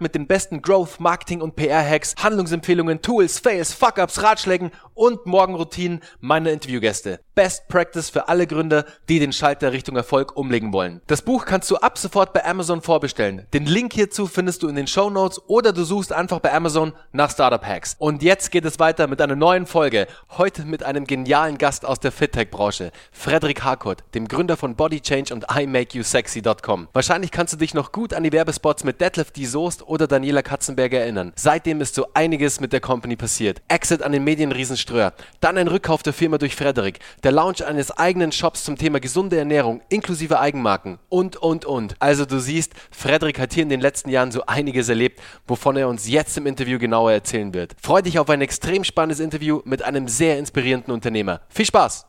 [0.00, 6.52] mit den besten Growth, Marketing und PR-Hacks, Handlungsempfehlungen, Tools, Fails, Fuck-Ups, Ratschlägen und Morgenroutinen meiner
[6.52, 7.20] Interviewgäste.
[7.34, 11.00] Best Practice für alle Gründer, die den Schalter Richtung Erfolg umlegen wollen.
[11.06, 13.46] Das Buch kannst du ab sofort bei Amazon vorbestellen.
[13.54, 16.92] Den Link hierzu findest du in den Show Notes oder du suchst einfach bei Amazon
[17.12, 17.96] nach Startup Hacks.
[17.98, 20.08] Und jetzt geht es weiter mit einer neuen Folge.
[20.36, 25.32] Heute mit einem genialen Gast aus der FitTech-Branche, Frederik Harcourt, dem Gründer von Body Change
[25.32, 26.88] und iMakeYouSexy.com.
[26.92, 29.46] Wahrscheinlich kannst du dich noch gut an die Werbespots mit Detlef D.
[29.46, 31.32] Soest oder Daniela Katzenberger erinnern.
[31.36, 33.62] Seitdem ist so einiges mit der Company passiert.
[33.68, 37.90] Exit an den Medienriesen Ströer, dann ein Rückkauf der Firma durch Frederik, der Launch eines
[37.90, 41.94] eigenen Shops zum Thema gesunde Ernährung inklusive Eigenmarken und, und, und.
[42.00, 45.88] Also du siehst, Frederik hat hier in den letzten Jahren so einiges erlebt, wovon er
[45.88, 47.74] uns jetzt im Interview genauer erzählen wird.
[47.80, 51.42] Freu dich auf ein extrem spannendes Interview mit einem sehr inspirierenden Unternehmer.
[51.48, 52.06] Viel Spaß!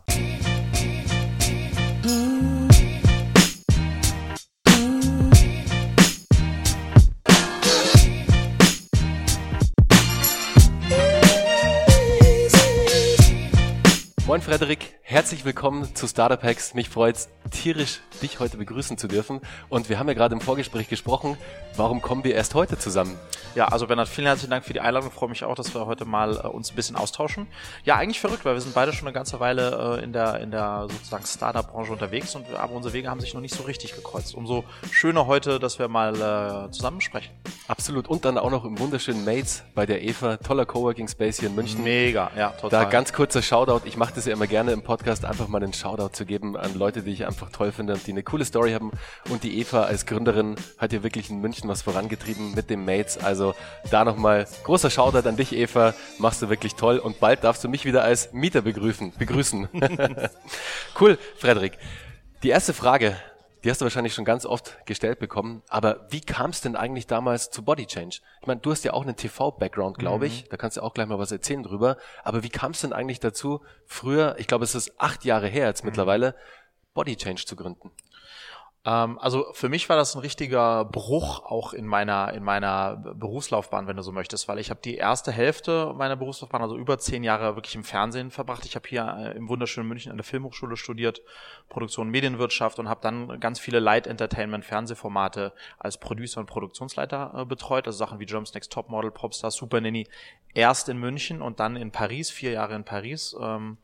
[14.33, 16.73] Moin Frederik, herzlich willkommen zu Startup Hacks.
[16.73, 19.41] Mich freut's tierisch, dich heute begrüßen zu dürfen.
[19.69, 21.37] Und wir haben ja gerade im Vorgespräch gesprochen,
[21.75, 23.15] warum kommen wir erst heute zusammen?
[23.53, 25.09] Ja, also Bernhard, vielen herzlichen Dank für die Einladung.
[25.09, 27.45] Ich freue mich auch, dass wir heute mal äh, uns ein bisschen austauschen.
[27.83, 30.49] Ja, eigentlich verrückt, weil wir sind beide schon eine ganze Weile äh, in der in
[30.49, 34.33] der sozusagen Startup-Branche unterwegs und aber unsere Wege haben sich noch nicht so richtig gekreuzt.
[34.33, 37.31] Umso schöner heute, dass wir mal äh, zusammen sprechen.
[37.67, 38.07] Absolut.
[38.07, 41.55] Und dann auch noch im wunderschönen Mates bei der Eva, toller Coworking Space hier in
[41.55, 41.83] München.
[41.83, 42.85] Mega, ja, total.
[42.85, 43.81] Da ganz kurzer Shoutout.
[43.85, 46.75] Ich mache das ja immer gerne im Podcast, einfach mal einen Shoutout zu geben an
[46.75, 48.91] Leute, die ich einfach toll finde die eine coole Story haben.
[49.29, 53.17] Und die Eva als Gründerin hat hier wirklich in München was vorangetrieben mit dem Mates.
[53.17, 53.55] Also
[53.91, 55.93] da nochmal großer Shoutout an dich, Eva.
[56.19, 56.99] Machst du wirklich toll.
[56.99, 59.13] Und bald darfst du mich wieder als Mieter begrüßen.
[59.17, 59.67] begrüßen.
[60.99, 61.77] cool, Frederik.
[62.43, 63.15] Die erste Frage,
[63.63, 65.63] die hast du wahrscheinlich schon ganz oft gestellt bekommen.
[65.69, 68.19] Aber wie kam es denn eigentlich damals zu Body Change?
[68.41, 70.43] Ich meine, du hast ja auch einen TV-Background, glaube ich.
[70.43, 70.49] Mhm.
[70.49, 71.97] Da kannst du auch gleich mal was erzählen drüber.
[72.23, 75.67] Aber wie kam es denn eigentlich dazu, früher, ich glaube, es ist acht Jahre her
[75.67, 75.89] jetzt mhm.
[75.89, 76.35] mittlerweile,
[76.93, 77.91] Body Change zu gründen?
[78.85, 83.87] Ähm, also für mich war das ein richtiger Bruch auch in meiner in meiner Berufslaufbahn,
[83.87, 87.23] wenn du so möchtest, weil ich habe die erste Hälfte meiner Berufslaufbahn, also über zehn
[87.23, 88.65] Jahre, wirklich im Fernsehen verbracht.
[88.65, 91.21] Ich habe hier äh, im wunderschönen München an der Filmhochschule studiert,
[91.69, 97.33] Produktion und Medienwirtschaft und habe dann ganz viele Light Entertainment Fernsehformate als Producer und Produktionsleiter
[97.37, 100.07] äh, betreut, also Sachen wie Germ's Next Topmodel, Popstar, Super Nanny,
[100.53, 103.35] erst in München und dann in Paris, vier Jahre in Paris.
[103.39, 103.77] Ähm,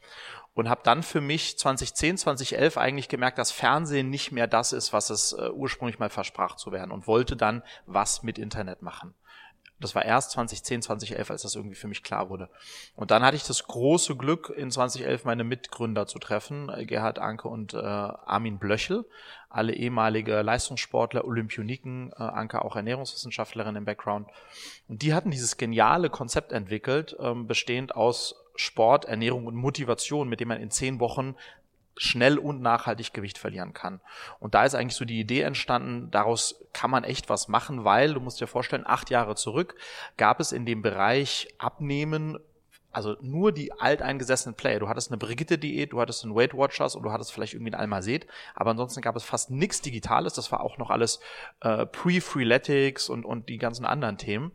[0.60, 4.94] und habe dann für mich 2010, 2011 eigentlich gemerkt, dass Fernsehen nicht mehr das ist,
[4.94, 9.14] was es äh, ursprünglich mal versprach zu werden und wollte dann was mit Internet machen.
[9.80, 12.50] Das war erst 2010, 2011, als das irgendwie für mich klar wurde.
[12.96, 17.20] Und dann hatte ich das große Glück, in 2011 meine Mitgründer zu treffen, äh, Gerhard
[17.20, 19.06] Anke und äh, Armin Blöchel,
[19.50, 24.28] alle ehemalige Leistungssportler, Olympioniken, äh, Anke auch Ernährungswissenschaftlerin im Background.
[24.90, 30.42] Und die hatten dieses geniale Konzept entwickelt, ähm, bestehend aus Sport, Ernährung und Motivation, mit
[30.42, 31.36] dem man in zehn Wochen
[31.96, 34.02] schnell und nachhaltig Gewicht verlieren kann.
[34.40, 38.14] Und da ist eigentlich so die Idee entstanden, daraus kann man echt was machen, weil,
[38.14, 39.76] du musst dir vorstellen, acht Jahre zurück
[40.18, 42.38] gab es in dem Bereich Abnehmen
[42.92, 44.80] also nur die alteingesessenen Player.
[44.80, 47.82] Du hattest eine Brigitte-Diät, du hattest einen Weight Watchers und du hattest vielleicht irgendwie einen
[47.82, 50.34] Almazet, aber ansonsten gab es fast nichts Digitales.
[50.34, 51.20] Das war auch noch alles
[51.62, 54.52] äh, Pre-Freeletics und, und die ganzen anderen Themen.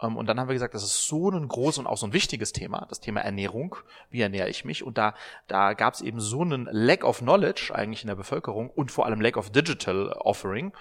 [0.00, 2.12] Ähm, und dann haben wir gesagt, das ist so ein großes und auch so ein
[2.12, 3.76] wichtiges Thema, das Thema Ernährung.
[4.10, 4.82] Wie ernähre ich mich?
[4.82, 5.14] Und da,
[5.46, 9.06] da gab es eben so einen Lack of Knowledge eigentlich in der Bevölkerung und vor
[9.06, 10.72] allem Lack of Digital Offering.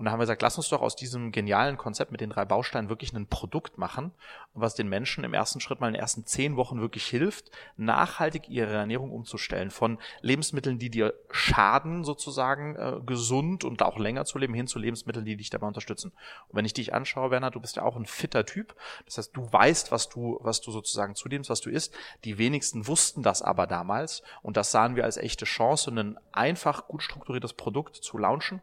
[0.00, 2.46] Und da haben wir gesagt, lass uns doch aus diesem genialen Konzept mit den drei
[2.46, 4.12] Bausteinen wirklich ein Produkt machen,
[4.54, 8.48] was den Menschen im ersten Schritt mal in den ersten zehn Wochen wirklich hilft, nachhaltig
[8.48, 9.70] ihre Ernährung umzustellen.
[9.70, 14.78] Von Lebensmitteln, die dir schaden, sozusagen äh, gesund und auch länger zu leben, hin zu
[14.78, 16.12] Lebensmitteln, die dich dabei unterstützen.
[16.48, 18.74] Und wenn ich dich anschaue, Bernhard, du bist ja auch ein fitter Typ.
[19.04, 21.94] Das heißt, du weißt, was du, was du sozusagen zu dem, was du isst.
[22.24, 24.22] Die wenigsten wussten das aber damals.
[24.40, 28.62] Und das sahen wir als echte Chance, ein einfach gut strukturiertes Produkt zu launchen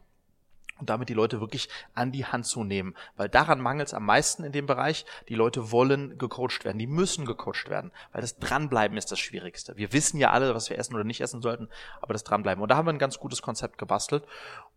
[0.78, 2.94] und damit die Leute wirklich an die Hand zu nehmen.
[3.16, 5.04] Weil daran mangelt es am meisten in dem Bereich.
[5.28, 9.76] Die Leute wollen gecoacht werden, die müssen gecoacht werden, weil das Dranbleiben ist das Schwierigste.
[9.76, 11.68] Wir wissen ja alle, was wir essen oder nicht essen sollten,
[12.00, 12.62] aber das Dranbleiben.
[12.62, 14.24] Und da haben wir ein ganz gutes Konzept gebastelt.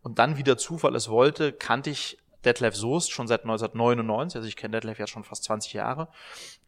[0.01, 4.47] Und dann, wie der Zufall es wollte, kannte ich Detlef Soest schon seit 1999, also
[4.47, 6.07] ich kenne Detlef ja schon fast 20 Jahre.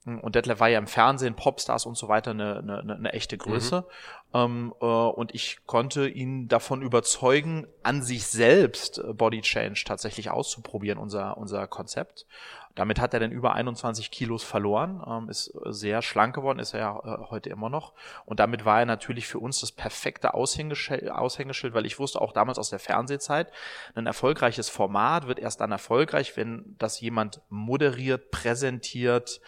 [0.05, 3.85] Und Detlef war ja im Fernsehen, Popstars und so weiter eine, eine, eine echte Größe.
[4.33, 4.37] Mhm.
[4.37, 10.29] Ähm, äh, und ich konnte ihn davon überzeugen, an sich selbst äh, Body Change tatsächlich
[10.29, 12.25] auszuprobieren, unser, unser Konzept.
[12.75, 16.79] Damit hat er dann über 21 Kilos verloren, ähm, ist sehr schlank geworden, ist er
[16.79, 17.93] ja äh, heute immer noch.
[18.25, 22.57] Und damit war er natürlich für uns das perfekte Aushängeschild, weil ich wusste auch damals
[22.57, 23.51] aus der Fernsehzeit,
[23.93, 29.39] ein erfolgreiches Format wird erst dann erfolgreich, wenn das jemand moderiert, präsentiert,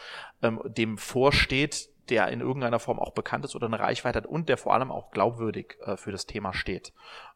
[0.44, 4.50] ähm, dem vorsteht, der in irgendeiner Form auch bekannt ist oder eine Reichweite hat und
[4.50, 6.94] der vor allem auch glaubwürdig äh, für das Thema steht.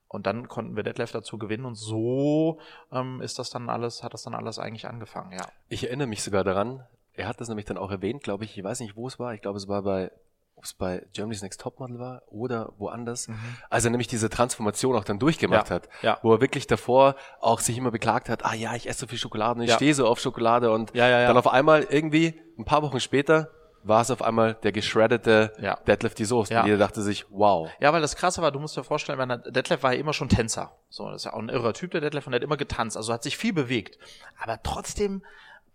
[0.10, 2.60] Und dann konnten wir Detlef dazu gewinnen und so
[2.92, 5.46] ähm, ist das dann alles, hat das dann alles eigentlich angefangen, ja.
[5.70, 6.84] Ich erinnere mich sogar daran,
[7.14, 9.34] er hat das nämlich dann auch erwähnt, glaube ich, ich weiß nicht, wo es war,
[9.34, 10.12] ich glaube, es war bei
[10.60, 13.38] ob es bei Germany's Next Topmodel war oder woanders, mhm.
[13.70, 16.20] als er nämlich diese Transformation auch dann durchgemacht ja, hat, ja.
[16.22, 19.18] wo er wirklich davor auch sich immer beklagt hat, ah ja, ich esse so viel
[19.18, 19.76] Schokolade und ich Ja.
[19.78, 20.94] stehe so auf Schokolade und
[21.30, 23.50] dann auf einmal irgendwie ein paar Wochen später
[23.84, 25.76] war es auf einmal der geschreddete Ja.
[25.88, 26.54] Deadlift die Soße.
[26.54, 26.62] Ja.
[26.62, 27.70] Und jeder dachte sich, wow.
[27.80, 30.30] Ja, weil das Krasse war, du musst dir vorstellen, er, Detlef war ja immer schon
[30.30, 30.72] Tänzer.
[30.90, 32.98] So, das ist ja auch ein irrer Typ, der Detlef, und der hat immer getanzt.
[32.98, 33.98] Also hat sich viel bewegt.
[34.42, 35.24] Aber trotzdem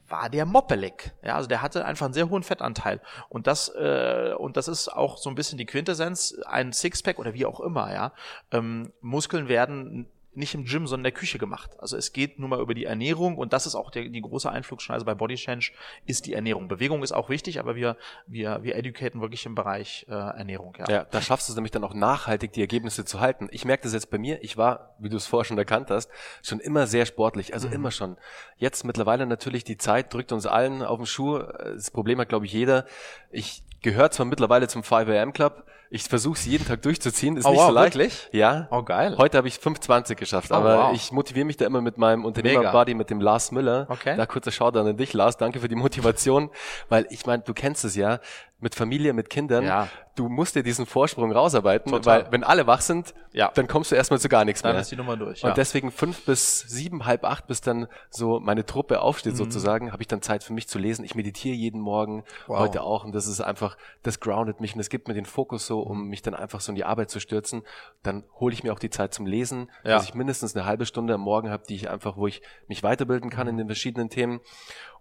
[0.09, 1.13] war der moppelig.
[1.23, 3.01] Ja, also der hatte einfach einen sehr hohen Fettanteil.
[3.29, 7.35] Und das, äh, und das ist auch so ein bisschen die Quintessenz, ein Sixpack oder
[7.35, 8.13] wie auch immer, ja.
[8.51, 11.71] Ähm, Muskeln werden nicht im Gym, sondern in der Küche gemacht.
[11.79, 14.51] Also es geht nur mal über die Ernährung und das ist auch der, die große
[14.51, 15.73] Einflugsschneise bei Body Change,
[16.07, 16.69] ist die Ernährung.
[16.69, 17.97] Bewegung ist auch wichtig, aber wir,
[18.27, 20.75] wir, wir educaten wirklich im Bereich äh, Ernährung.
[20.79, 20.85] Ja.
[20.89, 23.49] Ja, da schaffst du es nämlich dann auch nachhaltig, die Ergebnisse zu halten.
[23.51, 24.43] Ich merke das jetzt bei mir.
[24.43, 26.11] Ich war, wie du es vorher schon erkannt hast,
[26.43, 27.55] schon immer sehr sportlich.
[27.55, 28.17] Also immer schon.
[28.57, 31.39] Jetzt mittlerweile natürlich die Zeit drückt uns allen auf den Schuh.
[31.39, 32.87] Das Problem hat, glaube ich, jeder.
[33.31, 35.65] Ich gehöre zwar mittlerweile zum 5 AM Club.
[35.91, 37.37] Ich versuche es jeden Tag durchzuziehen.
[37.37, 37.95] Ist Oh, nicht wow, so leicht.
[37.95, 38.29] wirklich?
[38.33, 38.67] Ja.
[38.71, 39.15] Oh, geil.
[39.19, 40.93] Heute habe ich 5,20 geschafft, Oh, aber wow.
[40.95, 43.87] ich motiviere mich da immer mit meinem Unternehmer-Buddy, mit dem Lars Müller.
[43.89, 44.17] Okay.
[44.17, 45.37] Da kurzer Shoutout an dich, Lars.
[45.37, 46.51] Danke für die Motivation,
[46.89, 48.19] weil ich meine, du kennst es ja,
[48.61, 49.89] mit Familie, mit Kindern, Ja.
[50.17, 52.23] du musst dir diesen Vorsprung rausarbeiten, Total.
[52.25, 53.51] weil wenn alle wach sind, Ja.
[53.55, 54.81] dann kommst du erstmal zu gar nichts Dann mehr.
[54.81, 55.43] ist die Nummer durch.
[55.43, 55.55] Und ja.
[55.55, 59.01] deswegen fünf bis sieben, halb acht, bis dann so meine Truppe Mhm.
[59.01, 61.05] aufsteht sozusagen, habe ich dann Zeit für mich zu lesen.
[61.05, 62.61] Ich meditiere jeden Morgen, Wow.
[62.61, 63.05] heute auch.
[63.05, 65.91] Und das ist einfach, das groundet mich und das gibt mir den Fokus so, Mhm.
[65.91, 67.63] um mich dann einfach so in die Arbeit zu stürzen.
[68.03, 71.15] Dann hole ich mir auch die Zeit zum Lesen, dass ich mindestens eine halbe Stunde
[71.15, 73.51] am Morgen habe, die ich einfach, wo ich mich weiterbilden kann Mhm.
[73.51, 74.41] in den verschiedenen Themen.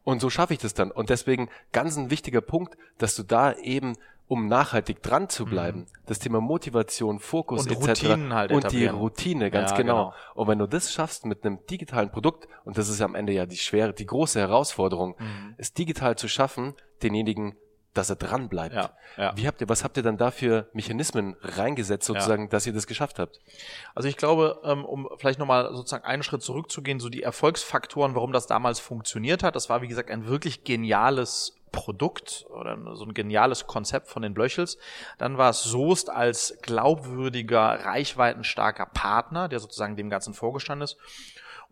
[0.04, 0.92] Und so schaffe ich das dann.
[0.92, 3.96] Und deswegen ganz ein wichtiger Punkt, dass du da eben
[4.30, 8.04] um nachhaltig dran zu bleiben, das Thema Motivation, Fokus Und etc.
[8.04, 8.86] Routinen halt und die.
[8.88, 9.94] Routine, ganz Ja, genau.
[10.06, 10.14] genau.
[10.34, 13.46] Und wenn du das schaffst mit einem digitalen Produkt, und das ist am Ende ja
[13.46, 15.56] die schwere, die große Herausforderung, Mhm.
[15.58, 16.74] es digital zu schaffen,
[17.04, 17.56] denjenigen,
[17.94, 18.76] dass er dran bleibt.
[18.76, 19.38] Ja, ja.
[19.38, 22.88] Wie habt ihr, was habt ihr dann da für Mechanismen reingesetzt, sozusagen, dass ihr das
[22.88, 23.40] geschafft habt?
[23.94, 28.34] Also ich glaube, ähm, um vielleicht nochmal sozusagen einen Schritt zurückzugehen, so die Erfolgsfaktoren, warum
[28.34, 33.14] das damals funktioniert hat, das war wie gesagt ein wirklich geniales Produkt oder so ein
[33.14, 34.78] geniales Konzept von den Blöchels.
[35.18, 40.98] Dann war es Soest als glaubwürdiger, reichweitenstarker Partner, der sozusagen dem Ganzen vorgestanden ist.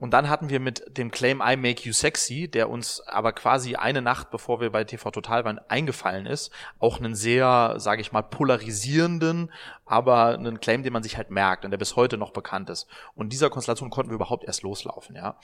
[0.02, 3.76] Und dann hatten wir mit dem Claim I Make You Sexy, der uns aber quasi
[3.76, 8.12] eine Nacht, bevor wir bei TV Total waren, eingefallen ist, auch einen sehr, sage ich
[8.12, 9.52] mal, polarisierenden,
[9.92, 12.88] aber einen Claim, den man sich halt merkt und der bis heute noch bekannt ist.
[13.14, 15.36] Und dieser Konstellation konnten wir überhaupt erst loslaufen, ja.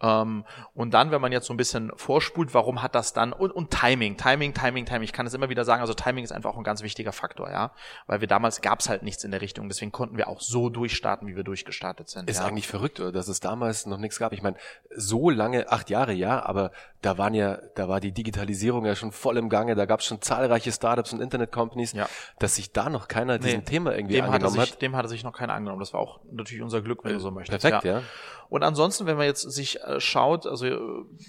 [0.00, 0.44] Ähm,
[0.74, 3.72] und dann, wenn man jetzt so ein bisschen vorspult, warum hat das dann und, und
[3.72, 5.02] Timing, Timing, Timing, Timing.
[5.02, 7.50] Ich kann es immer wieder sagen, also Timing ist einfach auch ein ganz wichtiger Faktor,
[7.50, 7.72] ja,
[8.06, 10.70] weil wir damals gab es halt nichts in der Richtung, deswegen konnten wir auch so
[10.70, 12.30] durchstarten, wie wir durchgestartet sind.
[12.30, 12.46] Ist ja.
[12.46, 13.10] eigentlich verrückt, oder?
[13.10, 14.32] Dass es damals noch nichts gab.
[14.32, 14.56] Ich meine,
[14.94, 16.70] so lange, acht Jahre, ja, aber
[17.02, 20.06] da waren ja, da war die Digitalisierung ja schon voll im Gange, da gab es
[20.06, 22.08] schon zahlreiche Startups und Internet-Companies, Ja.
[22.38, 24.82] dass sich da noch keiner diesem Nee, Thema irgendwie dem hatte, angenommen sich, hat.
[24.82, 25.80] dem hatte sich noch keiner angenommen.
[25.80, 27.62] Das war auch natürlich unser Glück, wenn du so möchtest.
[27.62, 28.02] Perfekt, ja.
[28.48, 30.78] Und ansonsten, wenn man jetzt sich äh, schaut, also äh,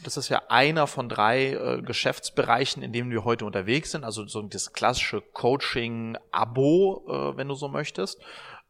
[0.03, 4.25] das ist ja einer von drei äh, Geschäftsbereichen, in denen wir heute unterwegs sind, also
[4.27, 8.19] so das klassische Coaching-Abo, äh, wenn du so möchtest.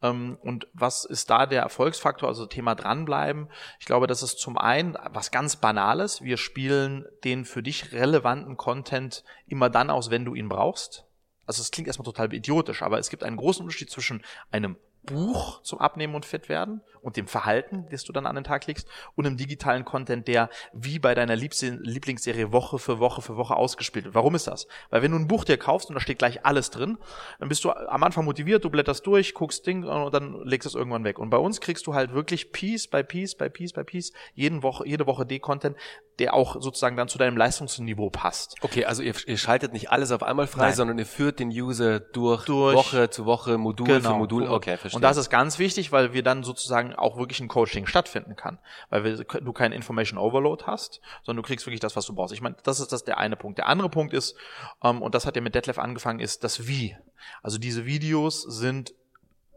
[0.01, 3.49] Ähm, und was ist da der Erfolgsfaktor, also Thema dranbleiben?
[3.79, 6.21] Ich glaube, das ist zum einen was ganz Banales.
[6.21, 11.06] Wir spielen den für dich relevanten Content immer dann aus, wenn du ihn brauchst.
[11.47, 14.77] Also es klingt erstmal total idiotisch, aber es gibt einen großen Unterschied zwischen einem
[15.07, 18.67] Buch zum Abnehmen und fit werden und dem Verhalten, das du dann an den Tag
[18.67, 23.55] legst, und einem digitalen Content, der wie bei deiner Lieblingsserie Woche für Woche für Woche
[23.55, 24.15] ausgespielt wird.
[24.15, 24.67] Warum ist das?
[24.89, 26.97] Weil wenn du ein Buch dir kaufst und da steht gleich alles drin,
[27.39, 30.75] dann bist du am Anfang motiviert, du blätterst durch, guckst Ding und dann legst es
[30.75, 31.19] irgendwann weg.
[31.19, 34.61] Und bei uns kriegst du halt wirklich Piece by Piece by Piece by Piece jeden
[34.63, 35.77] Woche, jede Woche D-Content,
[36.19, 38.55] der auch sozusagen dann zu deinem Leistungsniveau passt.
[38.61, 40.73] Okay, also ihr, ihr schaltet nicht alles auf einmal frei, Nein.
[40.75, 44.47] sondern ihr führt den User durch, Durch- Woche zu Woche, Modul für Modul.
[44.47, 44.96] Okay, verstehe.
[44.97, 48.59] Und das ist ganz wichtig, weil wir dann sozusagen auch wirklich ein Coaching stattfinden kann.
[48.89, 52.33] Weil wir, du kein Information Overload hast, sondern du kriegst wirklich das, was du brauchst.
[52.33, 53.57] Ich meine, das ist das der eine Punkt.
[53.57, 54.35] Der andere Punkt ist,
[54.83, 56.95] ähm, und das hat ja mit Detlef angefangen, ist das Wie.
[57.41, 58.93] Also diese Videos sind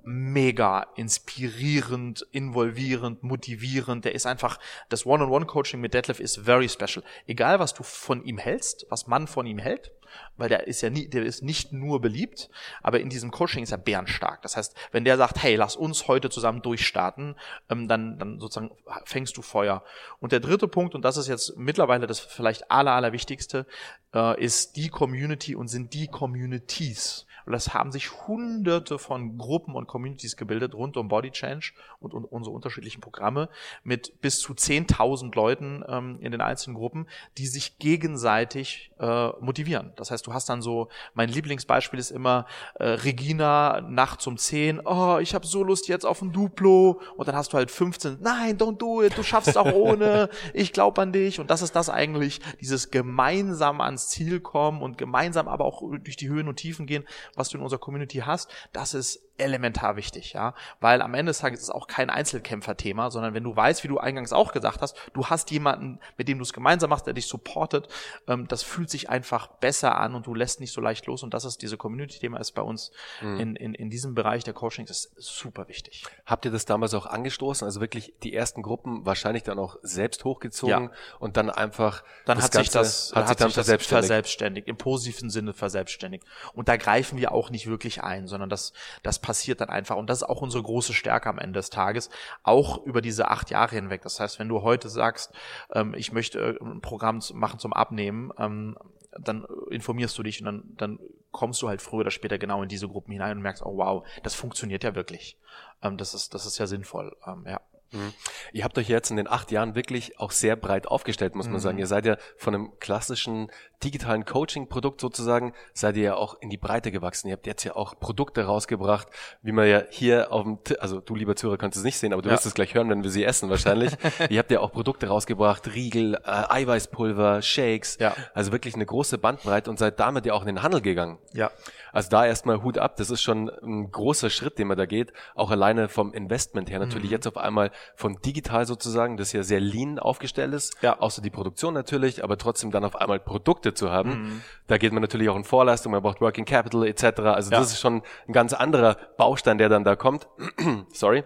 [0.04, 4.04] mega inspirierend, involvierend, motivierend.
[4.04, 7.04] Der ist einfach, das One-on-One-Coaching mit Detlef ist very special.
[7.26, 9.92] Egal, was du von ihm hältst, was man von ihm hält,
[10.36, 12.50] weil der ist ja nie, der ist nicht nur beliebt,
[12.82, 14.42] aber in diesem Coaching ist er bärenstark.
[14.42, 17.36] Das heißt, wenn der sagt, hey, lass uns heute zusammen durchstarten,
[17.68, 18.70] ähm, dann, dann sozusagen
[19.04, 19.84] fängst du Feuer.
[20.18, 23.66] Und der dritte Punkt, und das ist jetzt mittlerweile das vielleicht aller, allerwichtigste,
[24.14, 27.26] äh, ist die Community und sind die Communities.
[27.50, 32.14] Und das haben sich hunderte von Gruppen und Communities gebildet rund um Body Change und,
[32.14, 33.48] und unsere unterschiedlichen Programme
[33.82, 39.92] mit bis zu 10.000 Leuten ähm, in den einzelnen Gruppen, die sich gegenseitig äh, motivieren.
[39.96, 44.82] Das heißt, du hast dann so, mein Lieblingsbeispiel ist immer äh, Regina nachts um 10,
[44.84, 48.18] oh, ich habe so Lust jetzt auf ein Duplo und dann hast du halt 15,
[48.20, 51.74] nein, don't do it, du schaffst auch ohne, ich glaube an dich und das ist
[51.74, 56.60] das eigentlich, dieses gemeinsam ans Ziel kommen und gemeinsam aber auch durch die Höhen und
[56.60, 57.04] Tiefen gehen,
[57.40, 61.38] was du in unserer Community hast, das ist elementar wichtig, ja, weil am Ende des
[61.38, 64.80] Tages ist es auch kein Einzelkämpferthema, sondern wenn du weißt, wie du eingangs auch gesagt
[64.82, 67.88] hast, du hast jemanden, mit dem du es gemeinsam machst, der dich supportet,
[68.28, 71.34] ähm, das fühlt sich einfach besser an und du lässt nicht so leicht los und
[71.34, 73.40] das ist diese Community-Thema ist bei uns mhm.
[73.40, 76.04] in, in, in diesem Bereich der Coachings ist super wichtig.
[76.26, 80.24] Habt ihr das damals auch angestoßen, also wirklich die ersten Gruppen wahrscheinlich dann auch selbst
[80.24, 80.90] hochgezogen ja.
[81.18, 83.88] und dann einfach dann hat Ganze, sich das hat, hat sich dann verselbstständigt.
[83.88, 88.72] verselbstständigt im positiven Sinne verselbstständigt und da greifen wir auch nicht wirklich ein, sondern das
[89.02, 89.94] das passiert dann einfach.
[89.94, 92.10] Und das ist auch unsere große Stärke am Ende des Tages,
[92.42, 94.02] auch über diese acht Jahre hinweg.
[94.02, 95.32] Das heißt, wenn du heute sagst,
[95.72, 98.76] ähm, ich möchte äh, ein Programm machen zum Abnehmen, ähm,
[99.16, 100.98] dann informierst du dich und dann, dann
[101.30, 104.04] kommst du halt früher oder später genau in diese Gruppen hinein und merkst, oh wow,
[104.24, 105.38] das funktioniert ja wirklich.
[105.80, 107.60] Ähm, das ist, das ist ja sinnvoll, ähm, ja.
[107.92, 108.12] Mhm.
[108.52, 111.54] Ihr habt euch jetzt in den acht Jahren wirklich auch sehr breit aufgestellt, muss man
[111.54, 111.60] mhm.
[111.60, 111.78] sagen.
[111.78, 113.50] Ihr seid ja von einem klassischen
[113.82, 117.28] digitalen Coaching-Produkt sozusagen, seid ihr ja auch in die Breite gewachsen.
[117.28, 119.08] Ihr habt jetzt ja auch Produkte rausgebracht,
[119.42, 122.12] wie man ja hier auf dem, T also du lieber Zuhörer kannst es nicht sehen,
[122.12, 122.34] aber du ja.
[122.34, 123.92] wirst es gleich hören, wenn wir sie essen wahrscheinlich.
[124.28, 128.14] ihr habt ja auch Produkte rausgebracht, Riegel, äh, Eiweißpulver, Shakes, ja.
[128.34, 131.18] also wirklich eine große Bandbreite und seid damit ja auch in den Handel gegangen.
[131.32, 131.50] Ja.
[131.92, 135.12] Also da erstmal Hut ab, das ist schon ein großer Schritt, den man da geht,
[135.34, 136.78] auch alleine vom Investment her.
[136.78, 137.12] Natürlich mhm.
[137.12, 140.98] jetzt auf einmal von digital sozusagen, das ja sehr lean aufgestellt ist, ja.
[140.98, 144.10] außer die Produktion natürlich, aber trotzdem dann auf einmal Produkte zu haben.
[144.10, 144.42] Mhm.
[144.66, 147.20] Da geht man natürlich auch in Vorleistung, man braucht Working Capital etc.
[147.20, 147.58] Also ja.
[147.58, 150.28] das ist schon ein ganz anderer Baustein, der dann da kommt.
[150.92, 151.24] Sorry.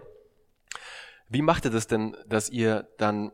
[1.29, 3.31] Wie macht ihr das denn, dass ihr dann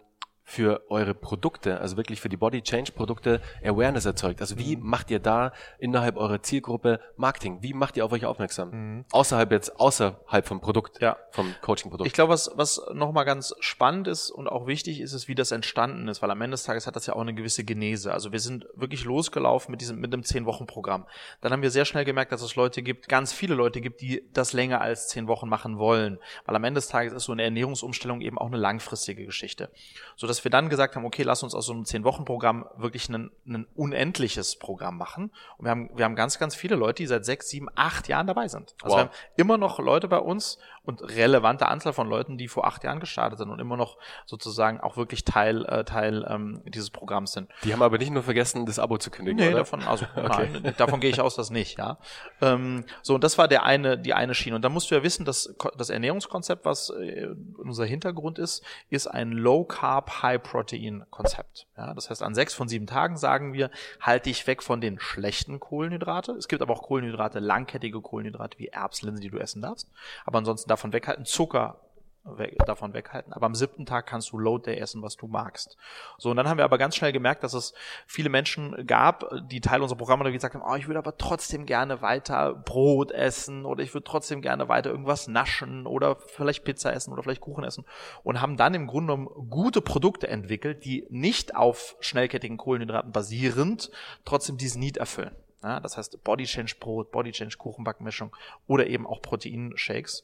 [0.52, 4.42] für eure Produkte, also wirklich für die Body Change Produkte Awareness erzeugt?
[4.42, 4.86] Also wie mhm.
[4.86, 7.60] macht ihr da innerhalb eurer Zielgruppe Marketing?
[7.62, 8.72] Wie macht ihr auf euch aufmerksam?
[8.72, 9.06] Mhm.
[9.12, 11.16] Außerhalb jetzt, außerhalb vom Produkt, ja.
[11.32, 12.06] vom Coaching-Produkt.
[12.06, 15.52] Ich glaube, was, was nochmal ganz spannend ist und auch wichtig ist, ist, wie das
[15.52, 18.12] entstanden ist, weil am Ende des Tages hat das ja auch eine gewisse Genese.
[18.12, 21.08] Also wir sind wirklich losgelaufen mit diesem, mit einem zehn Wochen Programm.
[21.40, 24.28] Dann haben wir sehr schnell gemerkt, dass es Leute gibt, ganz viele Leute gibt, die
[24.34, 26.20] das länger als zehn Wochen machen wollen.
[26.46, 29.72] Weil am Ende des Tages ist so eine Ernährungsumstellung eben auch eine langfristige Geschichte.
[30.18, 33.32] So dass wir dann gesagt haben, okay, lass uns aus so einem Zehn-Wochen-Programm wirklich ein,
[33.46, 35.32] ein unendliches Programm machen.
[35.58, 38.28] Und wir haben, wir haben ganz, ganz viele Leute, die seit sechs, sieben, acht Jahren
[38.28, 38.76] dabei sind.
[38.82, 38.98] Also wow.
[38.98, 42.84] wir haben immer noch Leute bei uns und relevante Anzahl von Leuten, die vor acht
[42.84, 47.34] Jahren gestartet sind und immer noch sozusagen auch wirklich Teil, äh, Teil ähm, dieses Programms
[47.34, 47.50] sind.
[47.64, 49.60] Die haben aber nicht nur vergessen, das Abo zu kündigen, nee, oder?
[49.60, 50.50] davon, also okay.
[50.52, 51.98] nein, davon gehe ich aus, dass nicht, ja.
[52.42, 54.56] Ähm, so, und das war der eine, die eine Schiene.
[54.56, 59.06] Und da musst du ja wissen, dass das Ernährungskonzept, was äh, unser Hintergrund ist, ist
[59.08, 61.68] ein Low Carb, High Protein Konzept.
[61.78, 63.70] Ja, das heißt, an sechs von sieben Tagen sagen wir,
[64.00, 66.32] halte dich weg von den schlechten Kohlenhydrate.
[66.34, 69.88] Es gibt aber auch Kohlenhydrate, langkettige Kohlenhydrate wie Erbslinsen, die du essen darfst.
[70.26, 71.82] Aber ansonsten davon weghalten, Zucker
[72.24, 73.34] weg, davon weghalten.
[73.34, 75.78] Aber am siebten Tag kannst du Load Day essen, was du magst.
[76.18, 77.74] So, und dann haben wir aber ganz schnell gemerkt, dass es
[78.06, 82.02] viele Menschen gab, die Teil unserer Programme gesagt haben, oh, ich würde aber trotzdem gerne
[82.02, 87.12] weiter Brot essen oder ich würde trotzdem gerne weiter irgendwas naschen oder vielleicht Pizza essen
[87.12, 87.86] oder vielleicht Kuchen essen
[88.24, 93.92] und haben dann im Grunde genommen gute Produkte entwickelt, die nicht auf schnellkettigen Kohlenhydraten basierend
[94.26, 95.36] trotzdem diesen Need erfüllen.
[95.64, 98.36] Ja, das heißt Body Change Brot, Body Change Kuchenbackmischung
[98.68, 100.24] oder eben auch Proteinshakes.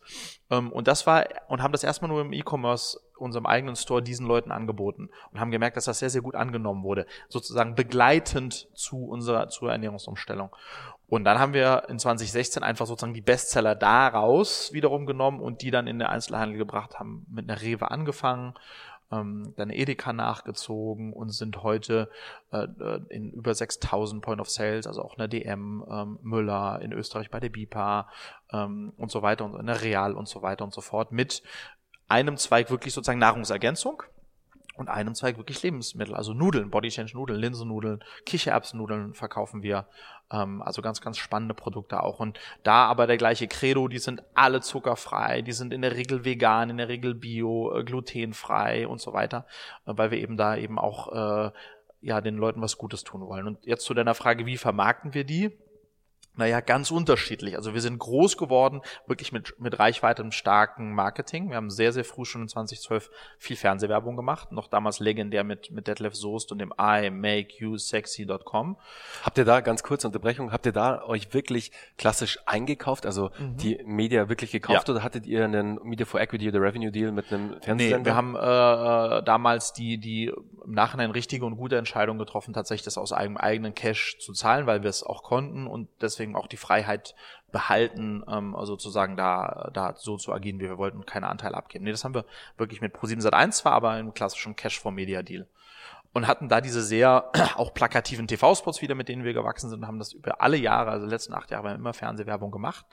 [0.50, 4.27] Ähm, und das war, und haben das erstmal nur im E-Commerce, unserem eigenen Store, diesen
[4.27, 7.06] Leuten angeboten und haben gemerkt, dass das sehr, sehr gut angenommen wurde.
[7.29, 10.56] Sozusagen begleitend zu unserer, zur Ernährungsumstellung.
[11.08, 15.72] Und dann haben wir in 2016 einfach sozusagen die Bestseller daraus wiederum genommen und die
[15.72, 18.53] dann in den Einzelhandel gebracht, haben mit einer Rewe angefangen,
[19.12, 22.10] ähm, dann Edeka nachgezogen und sind heute
[22.52, 26.92] äh, äh in über 6000 Point of Sales, also auch eine DM, ähm, Müller, in
[26.92, 28.10] Österreich bei der BIPA
[28.52, 31.44] ähm, und so weiter und in der Real und so weiter und so fort mit
[32.08, 34.04] einem Zweig wirklich sozusagen Nahrungsergänzung
[34.77, 39.88] und einem Zweig wirklich Lebensmittel, also Nudeln, Body Change Nudeln, Linsennudeln, Kichererbsennudeln verkaufen wir.
[40.31, 42.19] Ähm, also ganz, ganz spannende Produkte auch.
[42.19, 46.25] Und da aber der gleiche Credo, die sind alle zuckerfrei, die sind in der Regel
[46.25, 49.46] vegan, in der Regel bio, äh, glutenfrei und so weiter,
[49.86, 51.12] äh, weil wir eben da eben auch
[51.48, 51.51] äh,
[52.01, 53.48] ja den Leuten was Gutes tun wollen.
[53.48, 55.57] Und jetzt zu deiner Frage, wie vermarkten wir die?
[56.38, 57.56] Naja, ganz unterschiedlich.
[57.56, 61.50] Also wir sind groß geworden, wirklich mit, mit Reichweite und starken Marketing.
[61.50, 64.51] Wir haben sehr, sehr früh schon in 2012 viel Fernsehwerbung gemacht.
[64.51, 68.77] Noch damals legendär mit, mit Detlef Soest und dem I make you sexy.com.
[69.24, 73.58] Habt ihr da, ganz kurze Unterbrechung, habt ihr da euch wirklich klassisch eingekauft, also mhm.
[73.58, 74.94] die Media wirklich gekauft ja.
[74.94, 78.00] oder hattet ihr einen Media for Equity oder Revenue Deal mit einem Fernsehsender?
[78.00, 80.32] Nee, wir haben äh, damals die, die
[80.65, 84.67] im Nachhinein richtige und gute Entscheidung getroffen, tatsächlich das aus eigenem eigenen Cash zu zahlen,
[84.67, 87.15] weil wir es auch konnten und deswegen deswegen auch die Freiheit
[87.51, 91.86] behalten, ähm, sozusagen da, da so zu agieren, wie wir wollten, keine Anteile abgeben.
[91.86, 92.25] Nee, das haben wir
[92.57, 95.48] wirklich mit Pro7 Sat1 zwar, aber im klassischen Cash for Media Deal.
[96.13, 100.00] Und hatten da diese sehr auch plakativen TV-Spots wieder, mit denen wir gewachsen sind, haben
[100.00, 102.86] das über alle Jahre, also letzten acht Jahre, immer Fernsehwerbung gemacht,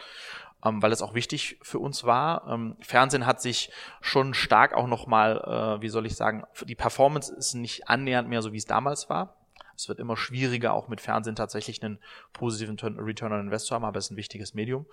[0.65, 2.47] ähm, weil es auch wichtig für uns war.
[2.49, 7.35] Ähm, Fernsehen hat sich schon stark auch nochmal, äh, wie soll ich sagen, die Performance
[7.35, 9.44] ist nicht annähernd mehr so, wie es damals war.
[9.77, 11.99] Es wird immer schwieriger, auch mit Fernsehen tatsächlich einen
[12.33, 14.87] positiven Return on Invest zu haben, aber es ist ein wichtiges Medium.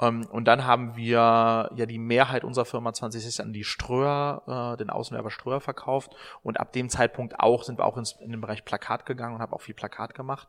[0.00, 4.76] Ähm, und dann haben wir ja die Mehrheit unserer Firma 2060 an die Ströer, äh,
[4.76, 6.14] den Außenwerber Ströer verkauft.
[6.42, 9.42] Und ab dem Zeitpunkt auch sind wir auch ins, in den Bereich Plakat gegangen und
[9.42, 10.48] haben auch viel Plakat gemacht.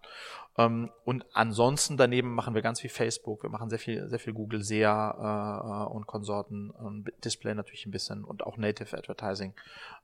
[0.60, 4.34] Ähm, und ansonsten daneben machen wir ganz viel Facebook, wir machen sehr viel, sehr viel
[4.34, 9.54] Google, SEA äh, und Konsorten, und Display natürlich ein bisschen und auch Native Advertising.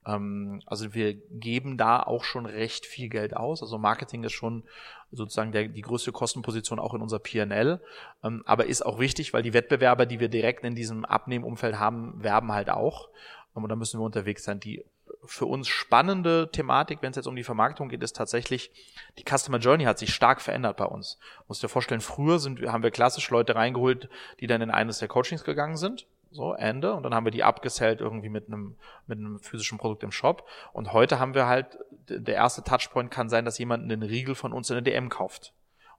[0.07, 3.61] Ähm, also wir geben da auch schon recht viel Geld aus.
[3.61, 4.63] Also Marketing ist schon
[5.11, 7.81] sozusagen der, die größte Kostenposition auch in unser PNL,
[8.23, 12.23] ähm, aber ist auch wichtig, weil die Wettbewerber, die wir direkt in diesem Abnehmumfeld haben,
[12.23, 13.09] werben halt auch.
[13.53, 14.59] Und da müssen wir unterwegs sein.
[14.59, 14.85] Die
[15.27, 18.71] für uns spannende Thematik, wenn es jetzt um die Vermarktung geht, ist tatsächlich,
[19.17, 21.19] die Customer Journey hat sich stark verändert bei uns.
[21.47, 24.09] Musst dir vorstellen, früher sind, haben wir klassisch Leute reingeholt,
[24.39, 26.07] die dann in eines der Coachings gegangen sind.
[26.31, 26.93] So, Ende.
[26.93, 28.75] Und dann haben wir die abgesellt irgendwie mit einem,
[29.07, 30.47] mit einem physischen Produkt im Shop.
[30.73, 31.77] Und heute haben wir halt,
[32.09, 35.53] der erste Touchpoint kann sein, dass jemand einen Riegel von uns in der DM kauft.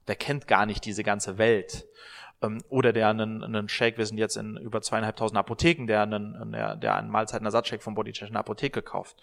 [0.07, 1.87] Der kennt gar nicht diese ganze Welt
[2.41, 6.51] ähm, oder der einen, einen Shake, wir sind jetzt in über zweieinhalbtausend Apotheken, der einen,
[6.51, 9.17] der, der einen Mahlzeitenersatzshake vom Bodycheck in der Apotheke kauft.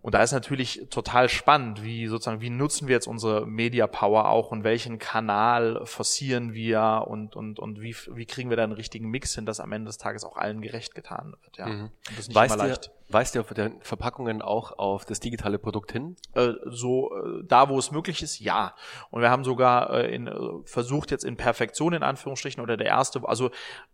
[0.00, 4.28] Und da ist natürlich total spannend, wie sozusagen, wie nutzen wir jetzt unsere Media Power
[4.28, 8.72] auch und welchen Kanal forcieren wir und, und, und wie, wie kriegen wir da einen
[8.72, 11.66] richtigen Mix hin, dass am Ende des Tages auch allen gerecht getan wird, ja.
[11.66, 11.90] Mhm.
[12.10, 12.86] das ist nicht weißt immer leicht.
[12.86, 16.16] Ihr, weist ihr auf den Verpackungen auch auf das digitale Produkt hin?
[16.34, 18.74] Äh, so, äh, da wo es möglich ist, ja.
[19.10, 20.30] Und wir haben sogar äh, in,
[20.64, 23.50] versucht jetzt in Perfektion in Anführungsstrichen oder der erste, also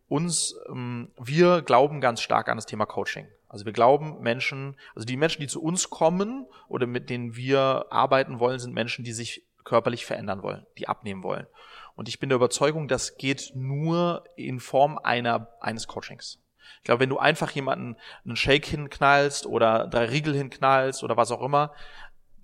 [0.08, 3.26] uns, ähm, wir glauben ganz stark an das Thema Coaching.
[3.54, 7.86] Also wir glauben, Menschen, also die Menschen, die zu uns kommen oder mit denen wir
[7.88, 11.46] arbeiten wollen, sind Menschen, die sich körperlich verändern wollen, die abnehmen wollen.
[11.94, 16.40] Und ich bin der Überzeugung, das geht nur in Form einer, eines Coachings.
[16.78, 21.30] Ich glaube, wenn du einfach jemanden einen Shake hinknallst oder drei Riegel hinknallst oder was
[21.30, 21.72] auch immer,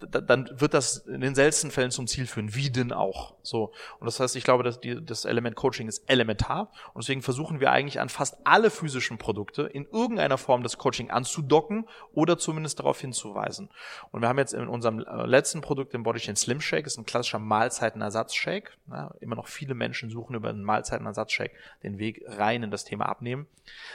[0.01, 3.35] dann wird das in den seltensten Fällen zum Ziel führen, wie denn auch.
[3.43, 3.73] So.
[3.99, 6.73] Und das heißt, ich glaube, dass die, das Element Coaching ist elementar.
[6.95, 11.11] Und deswegen versuchen wir eigentlich an fast alle physischen Produkte in irgendeiner Form das Coaching
[11.11, 13.71] anzudocken oder zumindest darauf hinzuweisen.
[14.11, 17.07] Und wir haben jetzt in unserem äh, letzten Produkt, dem Bodychain Slim Shake, ist ein
[17.07, 18.73] klassischer Mahlzeitenersatzshake.
[18.91, 23.07] Ja, immer noch viele Menschen suchen über einen Mahlzeitenersatzshake den Weg rein in das Thema
[23.07, 23.47] Abnehmen.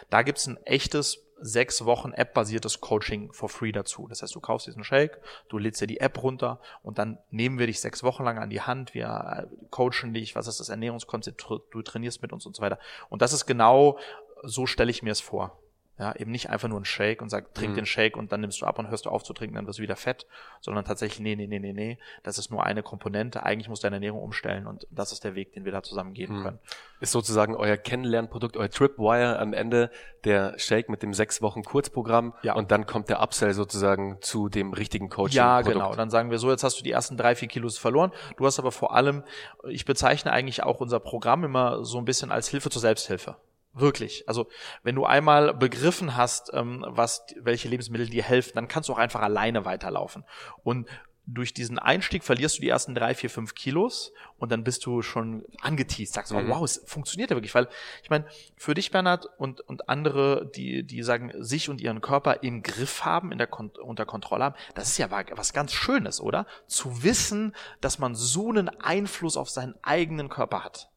[0.10, 4.08] Da gibt es ein echtes sechs Wochen App-basiertes Coaching for free dazu.
[4.08, 5.20] Das heißt, du kaufst diesen Shake,
[5.50, 8.50] du lädst dir die App runter und dann nehmen wir dich sechs Wochen lang an
[8.50, 12.56] die Hand, wir äh, coachen dich, was ist das Ernährungskonzept, du trainierst mit uns und
[12.56, 12.80] so weiter.
[13.10, 14.00] Und das ist genau,
[14.44, 15.60] so stelle ich mir es vor.
[15.98, 17.76] Ja, eben nicht einfach nur ein Shake und sag, trink mhm.
[17.76, 19.80] den Shake und dann nimmst du ab und hörst du auf zu trinken, dann wirst
[19.80, 20.28] du wieder fett,
[20.60, 23.44] sondern tatsächlich, nee, nee, nee, nee, nee, das ist nur eine Komponente.
[23.44, 26.14] Eigentlich musst du deine Ernährung umstellen und das ist der Weg, den wir da zusammen
[26.14, 26.44] gehen mhm.
[26.44, 26.60] können.
[27.00, 29.90] Ist sozusagen euer Kennenlernprodukt, euer Tripwire am Ende
[30.26, 32.56] der Shake mit dem sechs Wochen Kurzprogramm ja.
[32.56, 35.38] und dann kommt der Upsell sozusagen zu dem richtigen Coaching.
[35.38, 35.96] Ja, genau.
[35.96, 38.12] Dann sagen wir so, jetzt hast du die ersten drei, vier Kilos verloren.
[38.36, 39.24] Du hast aber vor allem,
[39.70, 43.38] ich bezeichne eigentlich auch unser Programm immer so ein bisschen als Hilfe zur Selbsthilfe.
[43.78, 44.24] Wirklich.
[44.28, 44.48] Also
[44.84, 48.98] wenn du einmal begriffen hast, ähm, was, welche Lebensmittel dir helfen, dann kannst du auch
[48.98, 50.24] einfach alleine weiterlaufen.
[50.64, 50.88] Und
[51.28, 55.02] durch diesen Einstieg verlierst du die ersten drei, vier, fünf Kilos und dann bist du
[55.02, 56.38] schon angeteased, sagst, mhm.
[56.38, 57.68] oh, wow, es funktioniert ja wirklich, weil
[58.04, 62.44] ich meine, für dich, Bernhard, und, und andere, die, die sagen, sich und ihren Körper
[62.44, 66.22] im Griff haben, in der Kon unter Kontrolle haben, das ist ja was ganz Schönes,
[66.22, 66.46] oder?
[66.68, 70.92] Zu wissen, dass man so einen Einfluss auf seinen eigenen Körper hat.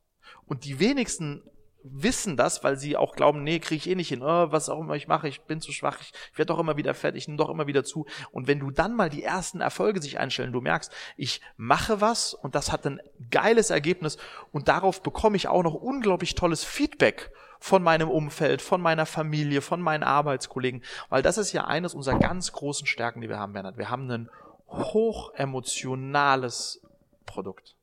[0.47, 1.43] Und die wenigsten
[1.83, 4.81] wissen das, weil sie auch glauben, nee, kriege ich eh nicht hin, oh, was auch
[4.81, 7.29] immer ich mache, ich bin zu schwach, ich, ich werde doch immer wieder fertig, ich
[7.29, 8.07] nehme doch immer wieder zu.
[8.31, 12.35] Und wenn du dann mal die ersten Erfolge sich einstellen, du merkst, ich mache was
[12.35, 14.19] und das hat ein geiles Ergebnis
[14.53, 19.63] und darauf bekomme ich auch noch unglaublich tolles Feedback von meinem Umfeld, von meiner Familie,
[19.63, 23.53] von meinen Arbeitskollegen, weil das ist ja eines unserer ganz großen Stärken, die wir haben,
[23.53, 23.79] Bernhard.
[23.79, 24.29] Wir haben ein
[24.69, 26.83] hochemotionales
[27.27, 27.77] Produkt.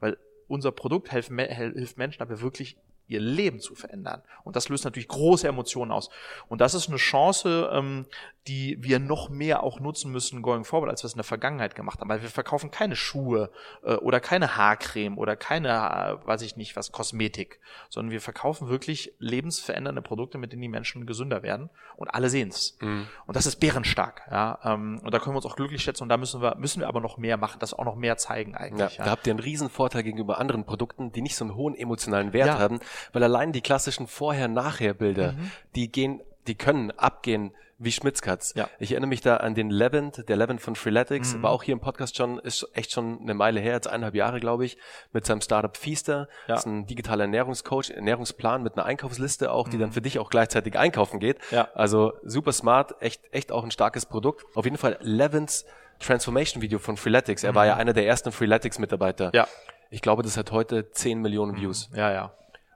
[0.00, 2.76] Weil unser Produkt hilft, hilft Menschen aber wirklich
[3.10, 4.22] ihr Leben zu verändern.
[4.44, 6.10] Und das löst natürlich große Emotionen aus.
[6.48, 8.06] Und das ist eine Chance, ähm,
[8.46, 11.74] die wir noch mehr auch nutzen müssen going forward, als wir es in der Vergangenheit
[11.74, 12.08] gemacht haben.
[12.08, 13.50] Weil wir verkaufen keine Schuhe
[13.84, 18.68] äh, oder keine Haarcreme oder keine, äh, weiß ich nicht, was, Kosmetik, sondern wir verkaufen
[18.68, 22.76] wirklich lebensverändernde Produkte, mit denen die Menschen gesünder werden und alle sehen's.
[22.80, 23.06] Mhm.
[23.26, 24.22] Und das ist bärenstark.
[24.30, 24.58] Ja?
[24.64, 26.88] Ähm, und da können wir uns auch glücklich schätzen und da müssen wir, müssen wir
[26.88, 28.96] aber noch mehr machen, das auch noch mehr zeigen eigentlich.
[28.96, 29.04] Ja, ja.
[29.04, 32.32] Da habt ihr einen riesen Vorteil gegenüber anderen Produkten, die nicht so einen hohen emotionalen
[32.32, 32.58] Wert ja.
[32.58, 32.80] haben,
[33.12, 35.50] weil allein die klassischen Vorher-Nachher-Bilder, mhm.
[35.74, 38.52] die gehen, die können abgehen wie Schmitzkatz.
[38.54, 38.68] Ja.
[38.78, 41.42] Ich erinnere mich da an den Levent, der Levent von Freeletics, mhm.
[41.42, 44.38] war auch hier im Podcast schon, ist echt schon eine Meile her, jetzt eineinhalb Jahre,
[44.38, 44.76] glaube ich,
[45.12, 46.28] mit seinem Startup Feaster.
[46.46, 46.54] Ja.
[46.54, 49.80] Das ist ein digitaler Ernährungscoach, Ernährungsplan mit einer Einkaufsliste auch, die mhm.
[49.80, 51.38] dann für dich auch gleichzeitig einkaufen geht.
[51.50, 51.68] Ja.
[51.74, 54.44] Also super smart, echt, echt auch ein starkes Produkt.
[54.54, 55.64] Auf jeden Fall Levents
[56.00, 57.44] Transformation Video von Freeletics.
[57.44, 57.56] Er mhm.
[57.56, 59.30] war ja einer der ersten Freeletics Mitarbeiter.
[59.32, 59.48] Ja.
[59.90, 61.60] Ich glaube, das hat heute 10 Millionen mhm.
[61.62, 61.90] Views.
[61.94, 62.32] Ja, ja.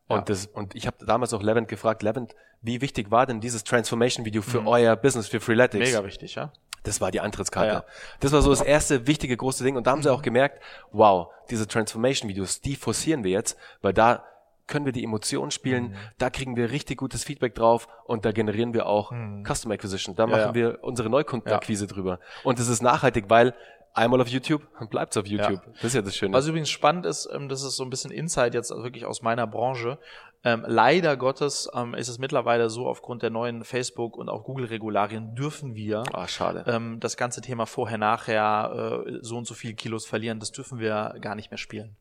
[0.06, 0.24] Und, ja.
[0.24, 4.42] das, und ich habe damals auch Levent gefragt, Levent, wie wichtig war denn dieses Transformation-Video
[4.42, 4.68] für mhm.
[4.68, 5.90] euer Business, für Freeletics?
[5.90, 6.52] Mega wichtig, ja.
[6.82, 7.68] Das war die Antrittskarte.
[7.68, 7.84] Ja, ja.
[8.20, 9.76] Das war so das erste wichtige große Ding.
[9.76, 10.62] Und da haben sie auch gemerkt,
[10.92, 14.24] wow, diese Transformation-Videos, die forcieren wir jetzt, weil da
[14.66, 15.96] können wir die Emotionen spielen, mhm.
[16.18, 19.44] da kriegen wir richtig gutes Feedback drauf und da generieren wir auch mhm.
[19.44, 20.14] Customer Acquisition.
[20.14, 22.18] Da machen wir unsere Neukundenakquise drüber.
[22.44, 23.54] Und das ist nachhaltig, weil
[23.94, 25.64] einmal auf YouTube und bleibt's auf YouTube.
[25.64, 25.72] Ja.
[25.74, 26.32] Das ist ja das Schöne.
[26.34, 29.46] Was übrigens spannend ist, ähm, das ist so ein bisschen Insight jetzt wirklich aus meiner
[29.46, 29.98] Branche.
[30.42, 35.34] Ähm, leider Gottes ähm, ist es mittlerweile so, aufgrund der neuen Facebook- und auch Google-Regularien
[35.34, 36.98] dürfen wir ah, schade.
[37.00, 41.14] Das ganze Thema vorher, nachher, äh, so und so viel Kilos verlieren, das dürfen wir
[41.20, 41.96] gar nicht mehr spielen.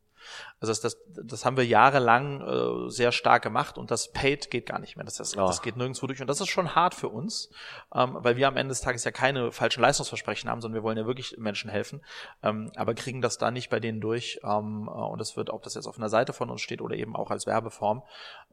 [0.60, 4.66] Also das, das, das haben wir jahrelang äh, sehr stark gemacht und das Paid geht
[4.66, 5.06] gar nicht mehr.
[5.06, 5.46] Das, das, oh.
[5.46, 6.22] das geht nirgendwo durch.
[6.22, 7.50] Und das ist schon hart für uns,
[7.94, 10.98] ähm, weil wir am Ende des Tages ja keine falschen Leistungsversprechen haben, sondern wir wollen
[10.98, 12.02] ja wirklich Menschen helfen,
[12.44, 14.40] ähm, aber kriegen das da nicht bei denen durch.
[14.44, 16.96] Ähm, äh, und das wird, ob das jetzt auf einer Seite von uns steht oder
[16.96, 18.04] eben auch als Werbeform,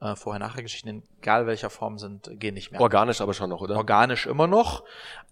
[0.00, 2.80] äh, Vorher-Nachher-Geschichten, egal welcher Form sind, gehen nicht mehr.
[2.80, 3.76] Organisch aber schon noch, oder?
[3.76, 4.84] Organisch immer noch.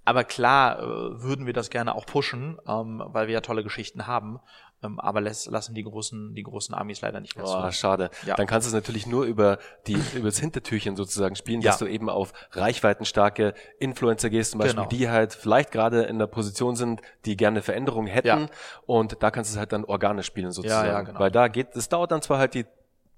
[0.05, 4.07] Aber klar äh, würden wir das gerne auch pushen, ähm, weil wir ja tolle Geschichten
[4.07, 4.41] haben.
[4.83, 7.73] Ähm, aber lässt, lassen die großen, die großen Armies leider nicht mehr oh, zu.
[7.73, 8.11] schade.
[8.25, 8.37] Ja.
[8.37, 11.71] Dann kannst du es natürlich nur über die, über das Hintertürchen sozusagen spielen, ja.
[11.71, 14.89] dass du eben auf reichweitenstarke Influencer gehst, zum Beispiel, genau.
[14.89, 18.29] die halt vielleicht gerade in der Position sind, die gerne Veränderungen hätten.
[18.29, 18.47] Ja.
[18.87, 20.87] Und da kannst du es halt dann organisch spielen sozusagen.
[20.87, 21.19] Ja, ja, genau.
[21.19, 22.65] Weil da geht, das dauert dann zwar halt die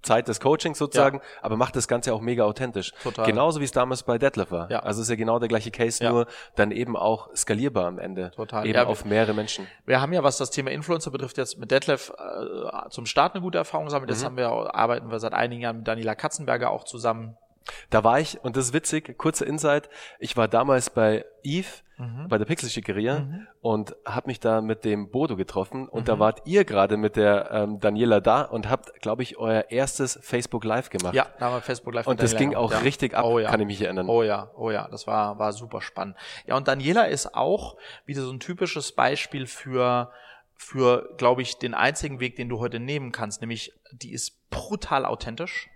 [0.03, 1.25] Zeit des Coachings sozusagen, ja.
[1.43, 2.93] aber macht das Ganze auch mega authentisch.
[3.03, 3.27] Total.
[3.27, 4.71] Genauso wie es damals bei Detlef war.
[4.71, 4.81] Ja.
[4.81, 6.11] Also ist ja genau der gleiche Case, ja.
[6.11, 8.31] nur dann eben auch skalierbar am Ende.
[8.33, 8.67] Total.
[8.67, 9.67] Eben ja, auf mehrere Menschen.
[9.87, 13.43] Wir haben ja, was das Thema Influencer betrifft, jetzt mit Detlef äh, zum Start eine
[13.43, 14.11] gute Erfahrung gesammelt.
[14.11, 14.27] Jetzt mhm.
[14.27, 17.37] haben wir, arbeiten wir seit einigen Jahren mit Daniela Katzenberger auch zusammen.
[17.91, 21.69] Da war ich, und das ist witzig, kurzer Insight, ich war damals bei Eve,
[21.99, 22.29] mhm.
[22.29, 23.47] bei der Pixelschickeria mhm.
[23.61, 26.07] und habe mich da mit dem Bodo getroffen und mhm.
[26.07, 30.19] da wart ihr gerade mit der ähm, Daniela da und habt, glaube ich, euer erstes
[30.23, 31.15] Facebook Live gemacht.
[31.15, 32.79] Ja, da haben wir Facebook Live Und das ging auch ja.
[32.79, 33.51] richtig ab, oh, ja.
[33.51, 34.09] kann ich mich erinnern.
[34.09, 36.17] Oh ja, oh ja, das war, war super spannend.
[36.47, 40.11] Ja, und Daniela ist auch wieder so ein typisches Beispiel für
[40.63, 45.07] für, glaube ich, den einzigen Weg, den du heute nehmen kannst, nämlich die ist brutal
[45.07, 45.71] authentisch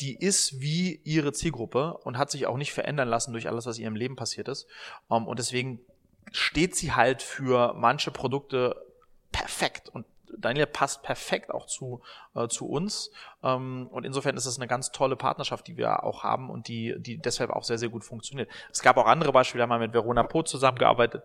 [0.00, 3.78] die ist wie ihre Zielgruppe und hat sich auch nicht verändern lassen durch alles, was
[3.78, 4.66] in ihrem Leben passiert ist.
[5.10, 5.80] Ähm, und deswegen
[6.32, 8.84] steht sie halt für manche Produkte
[9.32, 10.06] perfekt und
[10.38, 12.02] Daniel passt perfekt auch zu,
[12.34, 13.10] äh, zu uns.
[13.42, 16.94] Ähm, und insofern ist es eine ganz tolle Partnerschaft, die wir auch haben und die,
[16.98, 18.50] die deshalb auch sehr, sehr gut funktioniert.
[18.70, 21.22] Es gab auch andere Beispiele, haben wir mit Verona Poth zusammengearbeitet.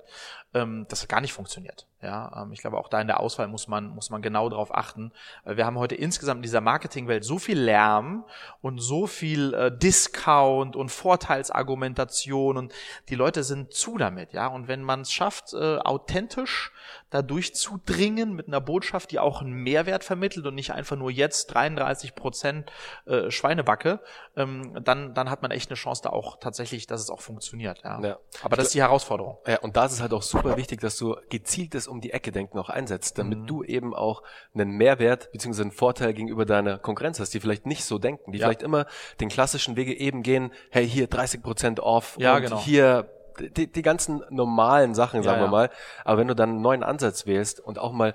[0.53, 1.87] Ähm, das hat gar nicht funktioniert.
[2.01, 4.75] Ja, ähm, ich glaube, auch da in der Auswahl muss man, muss man genau darauf
[4.75, 5.11] achten.
[5.45, 8.25] Wir haben heute insgesamt in dieser Marketingwelt so viel Lärm
[8.61, 12.73] und so viel äh, Discount und Vorteilsargumentation und
[13.09, 14.47] die Leute sind zu damit, ja.
[14.47, 16.71] Und wenn man es schafft, äh, authentisch
[17.09, 21.47] da durchzudringen mit einer Botschaft, die auch einen Mehrwert vermittelt und nicht einfach nur jetzt
[21.47, 22.71] 33 Prozent
[23.05, 23.99] äh, Schweinebacke,
[24.35, 27.81] ähm, dann, dann hat man echt eine Chance da auch tatsächlich, dass es auch funktioniert.
[27.83, 28.01] Ja.
[28.01, 28.17] ja.
[28.43, 29.37] Aber das ist die Herausforderung.
[29.47, 32.31] Ja, und da ist es halt auch super wichtig, dass du gezieltes um die Ecke
[32.31, 33.47] denken auch einsetzt, damit mhm.
[33.47, 35.61] du eben auch einen Mehrwert bzw.
[35.61, 38.47] einen Vorteil gegenüber deiner Konkurrenz hast, die vielleicht nicht so denken, die ja.
[38.47, 38.85] vielleicht immer
[39.19, 42.59] den klassischen Wege eben gehen, hey, hier 30 Prozent off ja, und genau.
[42.59, 43.09] hier
[43.39, 45.69] die, die ganzen normalen Sachen, sagen ja, wir mal.
[46.05, 48.13] Aber wenn du dann einen neuen Ansatz wählst und auch mal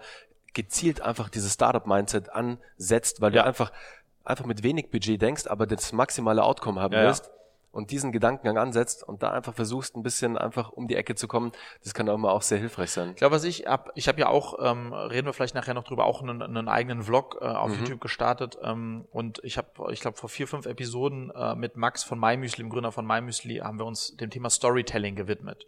[0.56, 3.42] gezielt einfach dieses Startup-Mindset ansetzt, weil ja.
[3.42, 3.70] du einfach,
[4.24, 7.30] einfach mit wenig Budget denkst, aber das maximale Outcome haben willst,
[7.76, 11.28] und diesen Gedankengang ansetzt und da einfach versuchst, ein bisschen einfach um die Ecke zu
[11.28, 11.52] kommen,
[11.84, 13.10] das kann auch immer auch sehr hilfreich sein.
[13.10, 15.84] Ich glaube, was ich hab, ich habe ja auch, ähm, reden wir vielleicht nachher noch
[15.84, 17.80] drüber, auch einen, einen eigenen Vlog äh, auf mhm.
[17.80, 22.02] YouTube gestartet ähm, und ich habe, ich glaube, vor vier, fünf Episoden äh, mit Max
[22.02, 25.66] von MyMüsli, dem Gründer von MyMüsli, haben wir uns dem Thema Storytelling gewidmet.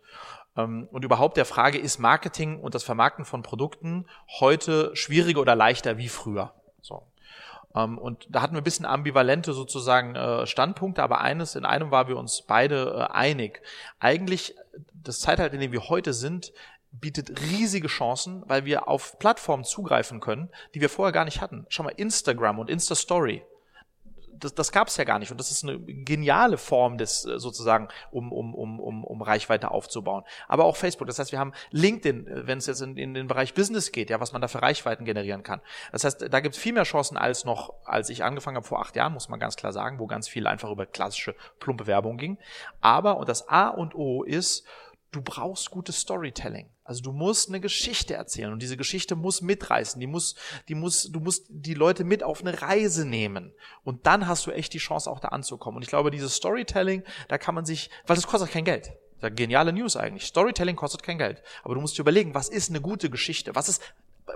[0.56, 4.06] Ähm, und überhaupt der Frage, ist Marketing und das Vermarkten von Produkten
[4.40, 6.54] heute schwieriger oder leichter wie früher?
[6.80, 7.02] So.
[7.78, 11.90] Ähm, und da hatten wir ein bisschen ambivalente sozusagen äh, Standpunkte, aber eines, in einem
[11.90, 13.62] waren wir uns beide äh, einig.
[14.00, 14.54] Eigentlich,
[14.92, 16.52] das Zeitalter, in dem wir heute sind,
[16.90, 21.66] bietet riesige Chancen, weil wir auf Plattformen zugreifen können, die wir vorher gar nicht hatten.
[21.68, 23.42] Schau mal, Instagram und Insta-Story
[24.38, 25.30] das, das gab es ja gar nicht.
[25.30, 29.70] Und das ist eine geniale Form des äh, sozusagen, um, um, um, um, um Reichweite
[29.70, 30.24] aufzubauen.
[30.46, 31.06] Aber auch Facebook.
[31.06, 34.10] Das heißt, wir haben LinkedIn, äh, wenn es jetzt in, in den Bereich Business geht,
[34.10, 35.60] ja, was man da für Reichweiten generieren kann.
[35.92, 38.80] Das heißt, da gibt es viel mehr Chancen als noch, als ich angefangen habe vor
[38.80, 42.16] acht Jahren, muss man ganz klar sagen, wo ganz viel einfach über klassische plumpe Werbung
[42.16, 42.38] ging.
[42.80, 44.66] Aber, und das A und O ist,
[45.10, 46.70] du brauchst gutes Storytelling.
[46.84, 50.00] Also du musst eine Geschichte erzählen und diese Geschichte muss mitreißen.
[50.00, 50.34] Die muss,
[50.68, 53.52] die muss, du musst die Leute mit auf eine Reise nehmen.
[53.84, 55.76] Und dann hast du echt die Chance auch da anzukommen.
[55.76, 58.92] Und ich glaube, dieses Storytelling, da kann man sich, weil das kostet kein Geld.
[59.20, 60.26] Das ist geniale News eigentlich.
[60.26, 61.42] Storytelling kostet kein Geld.
[61.64, 63.54] Aber du musst dir überlegen, was ist eine gute Geschichte?
[63.54, 63.82] Was ist,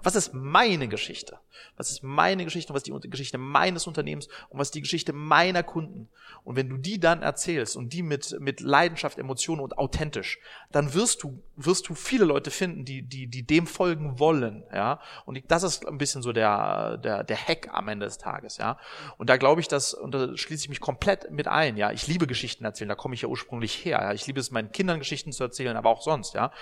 [0.02, 1.38] was ist meine Geschichte?
[1.76, 4.83] Was ist meine Geschichte und was ist die Geschichte meines Unternehmens und was ist die
[4.83, 6.09] Geschichte meiner Kunden?
[6.44, 10.38] Und wenn du die dann erzählst und die mit, mit Leidenschaft, Emotionen und authentisch,
[10.70, 15.00] dann wirst du, wirst du viele Leute finden, die, die, die dem folgen wollen, ja.
[15.24, 18.78] Und das ist ein bisschen so der, der, der Hack am Ende des Tages, ja.
[19.18, 21.92] Und da glaube ich, dass, und da schließe ich mich komplett mit ein, ja.
[21.92, 24.12] Ich liebe Geschichten erzählen, da komme ich ja ursprünglich her, ja.
[24.12, 26.52] Ich liebe es, meinen Kindern Geschichten zu erzählen, aber auch sonst, ja.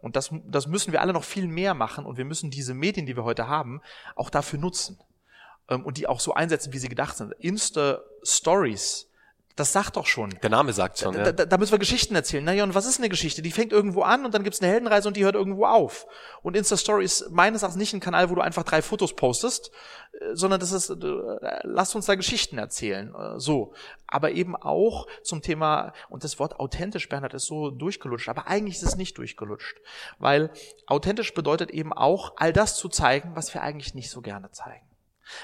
[0.00, 3.06] Und das, das müssen wir alle noch viel mehr machen und wir müssen diese Medien,
[3.06, 3.80] die wir heute haben,
[4.14, 4.98] auch dafür nutzen
[5.68, 7.32] ähm, und die auch so einsetzen, wie sie gedacht sind.
[7.38, 9.10] Insta-Stories
[9.56, 10.30] das sagt doch schon.
[10.42, 11.14] Der Name sagt schon.
[11.14, 12.44] Da, da, da müssen wir Geschichten erzählen.
[12.44, 13.40] Naja, und was ist eine Geschichte?
[13.40, 16.06] Die fängt irgendwo an und dann gibt's eine Heldenreise und die hört irgendwo auf.
[16.42, 19.70] Und Insta-Story ist meines Erachtens nicht ein Kanal, wo du einfach drei Fotos postest,
[20.12, 23.14] äh, sondern das ist, äh, lass uns da Geschichten erzählen.
[23.14, 23.72] Äh, so.
[24.06, 28.76] Aber eben auch zum Thema, und das Wort authentisch, Bernhard, ist so durchgelutscht, aber eigentlich
[28.76, 29.78] ist es nicht durchgelutscht.
[30.18, 30.50] Weil
[30.86, 34.84] authentisch bedeutet eben auch, all das zu zeigen, was wir eigentlich nicht so gerne zeigen.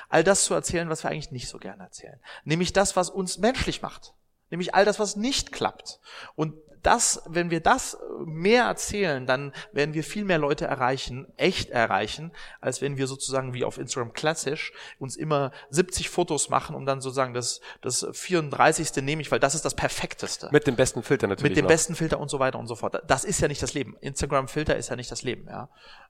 [0.09, 2.21] All das zu erzählen, was wir eigentlich nicht so gerne erzählen.
[2.45, 4.15] Nämlich das, was uns menschlich macht.
[4.51, 5.99] Nämlich all das, was nicht klappt.
[6.35, 11.71] Und das, wenn wir das mehr erzählen, dann werden wir viel mehr Leute erreichen, echt
[11.71, 16.85] erreichen, als wenn wir sozusagen wie auf Instagram klassisch uns immer 70 Fotos machen, um
[16.85, 19.03] dann sozusagen das, das 34.
[19.03, 20.49] nehme ich, weil das ist das Perfekteste.
[20.53, 21.51] Mit dem besten Filter natürlich.
[21.51, 21.71] Mit dem noch.
[21.71, 23.01] besten Filter und so weiter und so fort.
[23.07, 23.97] Das ist ja nicht das Leben.
[24.01, 25.69] Instagram-Filter ist ja nicht das Leben, ja.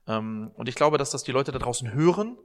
[0.08, 2.38] Ähm, und ich glaube, dass das die Leute da draußen hören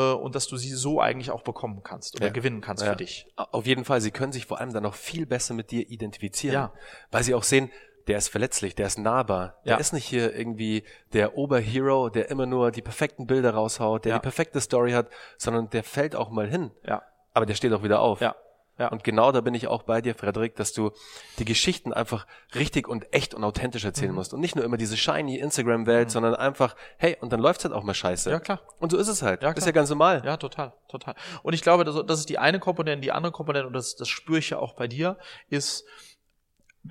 [0.00, 2.32] und dass du sie so eigentlich auch bekommen kannst oder ja.
[2.32, 2.90] gewinnen kannst ja.
[2.90, 3.26] für dich.
[3.36, 6.54] Auf jeden Fall, sie können sich vor allem dann noch viel besser mit dir identifizieren,
[6.54, 6.72] ja.
[7.10, 7.70] weil sie auch sehen,
[8.06, 9.60] der ist verletzlich, der ist nahbar.
[9.64, 9.78] Der ja.
[9.78, 14.20] ist nicht hier irgendwie der Oberhero, der immer nur die perfekten Bilder raushaut, der die
[14.20, 16.70] perfekte Story hat, sondern der fällt auch mal hin.
[16.86, 17.02] Ja.
[17.32, 18.20] Aber der steht auch wieder auf.
[18.20, 18.36] Ja.
[18.78, 18.88] Ja.
[18.88, 20.90] Und genau da bin ich auch bei dir, Frederik, dass du
[21.38, 24.16] die Geschichten einfach richtig und echt und authentisch erzählen mhm.
[24.16, 24.34] musst.
[24.34, 26.10] Und nicht nur immer diese shiny Instagram-Welt, mhm.
[26.10, 28.30] sondern einfach, hey, und dann läuft's halt auch mal scheiße.
[28.30, 28.60] Ja, klar.
[28.80, 29.42] Und so ist es halt.
[29.42, 29.58] Ja, klar.
[29.58, 30.22] ist ja ganz normal.
[30.24, 31.14] Ja, total, total.
[31.42, 34.08] Und ich glaube, das, das ist die eine Komponente, die andere Komponente, und das, das
[34.08, 35.18] spüre ich ja auch bei dir,
[35.50, 35.84] ist,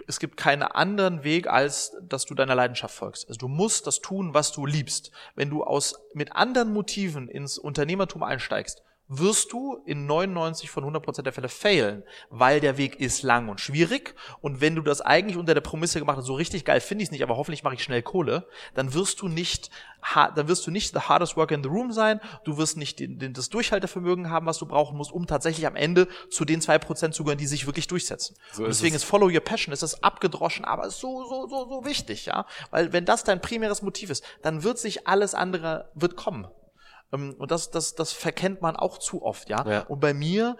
[0.08, 3.28] es gibt keinen anderen Weg, als dass du deiner Leidenschaft folgst.
[3.28, 5.12] Also du musst das tun, was du liebst.
[5.36, 11.04] Wenn du aus, mit anderen Motiven ins Unternehmertum einsteigst, wirst du in 99 von 100
[11.04, 14.16] Prozent der Fälle failen, weil der Weg ist lang und schwierig.
[14.42, 17.08] Und wenn du das eigentlich unter der Prämisse gemacht hast, so richtig geil finde ich
[17.08, 19.70] es nicht, aber hoffentlich mache ich schnell Kohle, dann wirst du nicht,
[20.36, 22.22] dann wirst du nicht the hardest worker in the room sein.
[22.46, 25.76] Du wirst nicht den, den, das Durchhaltevermögen haben, was du brauchen musst, um tatsächlich am
[25.76, 28.36] Ende zu den zwei Prozent zu gehören, die sich wirklich durchsetzen.
[28.54, 31.86] So deswegen ist, ist Follow Your Passion, ist das abgedroschen, aber so, so, so, so
[31.86, 32.46] wichtig, ja.
[32.72, 36.48] Weil wenn das dein primäres Motiv ist, dann wird sich alles andere, wird kommen.
[37.13, 39.65] Ähm, und das, das, das verkennt man auch zu oft, ja.
[39.69, 39.80] ja.
[39.82, 40.58] Und bei mir,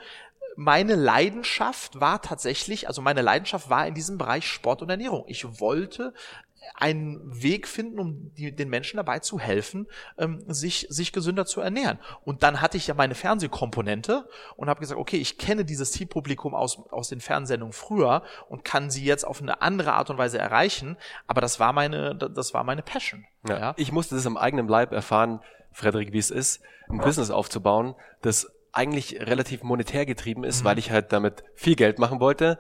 [0.56, 5.24] meine Leidenschaft war tatsächlich, also meine Leidenschaft war in diesem Bereich Sport und Ernährung.
[5.28, 6.14] Ich wollte
[6.76, 9.88] einen Weg finden, um die, den Menschen dabei zu helfen,
[10.18, 12.00] ähm, sich, sich gesünder zu ernähren.
[12.24, 16.56] Und dann hatte ich ja meine Fernsehkomponente und habe gesagt, okay, ich kenne dieses Zielpublikum
[16.56, 20.38] aus, aus den Fernsehsendungen früher und kann sie jetzt auf eine andere Art und Weise
[20.38, 20.98] erreichen.
[21.28, 23.26] Aber das war meine, das war meine Passion.
[23.48, 23.60] Ja.
[23.60, 23.74] ja.
[23.78, 25.42] Ich musste das am eigenen Leib erfahren,
[25.74, 30.66] Frederik, wie es ist, ein Business aufzubauen, das eigentlich relativ monetär getrieben ist, mhm.
[30.66, 32.58] weil ich halt damit viel Geld machen wollte,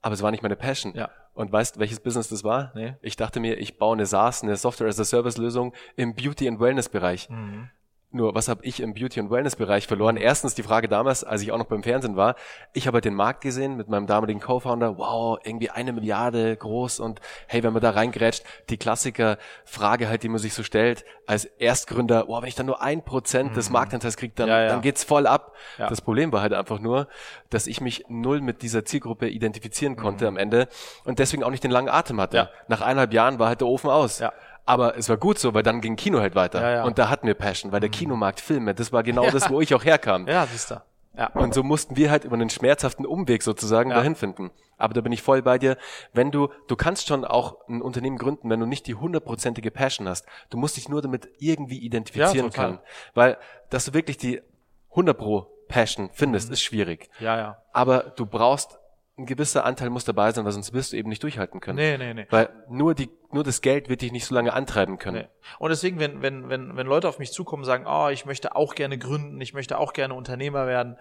[0.00, 0.94] aber es war nicht meine Passion.
[0.94, 1.10] Ja.
[1.34, 2.72] Und weißt, welches Business das war?
[2.74, 2.96] Nee.
[3.00, 6.48] Ich dachte mir, ich baue eine SaaS, eine Software as a Service Lösung im Beauty
[6.48, 7.30] and Wellness Bereich.
[7.30, 7.70] Mhm.
[8.10, 10.16] Nur, was habe ich im Beauty- und Wellness-Bereich verloren?
[10.16, 12.36] Erstens die Frage damals, als ich auch noch beim Fernsehen war.
[12.72, 14.96] Ich habe halt den Markt gesehen mit meinem damaligen Co-Founder.
[14.96, 20.30] Wow, irgendwie eine Milliarde groß und hey, wenn man da reingrätscht, die Klassiker-Frage halt, die
[20.30, 23.74] man sich so stellt, als Erstgründer, wow, wenn ich dann nur ein Prozent des mhm.
[23.74, 24.68] Marktanteils kriege, dann, ja, ja.
[24.68, 25.54] dann geht's voll ab.
[25.76, 25.90] Ja.
[25.90, 27.08] Das Problem war halt einfach nur,
[27.50, 30.28] dass ich mich null mit dieser Zielgruppe identifizieren konnte mhm.
[30.28, 30.68] am Ende
[31.04, 32.48] und deswegen auch nicht den langen Atem hatte.
[32.68, 34.20] Nach eineinhalb Jahren war halt der Ofen aus.
[34.68, 36.60] Aber es war gut so, weil dann ging Kino halt weiter.
[36.60, 36.84] Ja, ja.
[36.84, 37.94] Und da hatten wir Passion, weil der mhm.
[37.94, 39.30] Kinomarkt Filme, das war genau ja.
[39.30, 40.28] das, wo ich auch herkam.
[40.28, 40.82] Ja, siehst du.
[41.16, 41.28] Ja.
[41.28, 43.96] Und so mussten wir halt über einen schmerzhaften Umweg sozusagen ja.
[43.96, 44.50] dahin finden.
[44.76, 45.78] Aber da bin ich voll bei dir.
[46.12, 50.06] Wenn du, du kannst schon auch ein Unternehmen gründen, wenn du nicht die hundertprozentige Passion
[50.06, 50.26] hast.
[50.50, 52.78] Du musst dich nur damit irgendwie identifizieren ja, können.
[53.14, 53.38] Weil,
[53.70, 54.42] dass du wirklich die
[54.90, 56.52] 100 pro Passion findest, mhm.
[56.52, 57.08] ist schwierig.
[57.20, 57.62] Ja, ja.
[57.72, 58.77] Aber du brauchst
[59.18, 61.76] ein gewisser Anteil muss dabei sein, weil sonst wirst du eben nicht durchhalten können.
[61.76, 62.26] Nee, nee, nee.
[62.30, 65.22] Weil nur die, nur das Geld wird dich nicht so lange antreiben können.
[65.22, 65.28] Nee.
[65.58, 68.54] Und deswegen, wenn, wenn, wenn, wenn Leute auf mich zukommen und sagen, oh, ich möchte
[68.54, 70.96] auch gerne gründen, ich möchte auch gerne Unternehmer werden,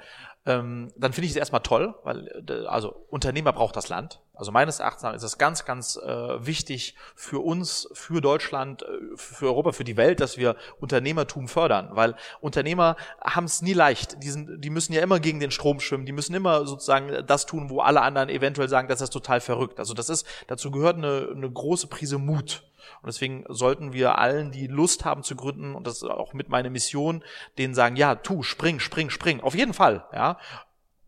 [0.47, 4.21] ähm, dann finde ich es erstmal toll, weil äh, also Unternehmer braucht das Land.
[4.33, 6.07] Also meines Erachtens ist es ganz, ganz äh,
[6.45, 8.85] wichtig für uns, für Deutschland, äh,
[9.17, 14.23] für Europa, für die Welt, dass wir Unternehmertum fördern, weil Unternehmer haben es nie leicht.
[14.23, 17.45] Die, sind, die müssen ja immer gegen den Strom schwimmen, die müssen immer sozusagen das
[17.45, 19.79] tun, wo alle anderen eventuell sagen, das ist total verrückt.
[19.79, 22.63] Also das ist, dazu gehört eine, eine große Prise Mut.
[23.01, 26.49] Und deswegen sollten wir allen, die Lust haben zu gründen, und das ist auch mit
[26.49, 27.23] meiner Mission,
[27.57, 29.41] denen sagen, ja, tu, spring, spring, spring.
[29.41, 30.37] Auf jeden Fall, ja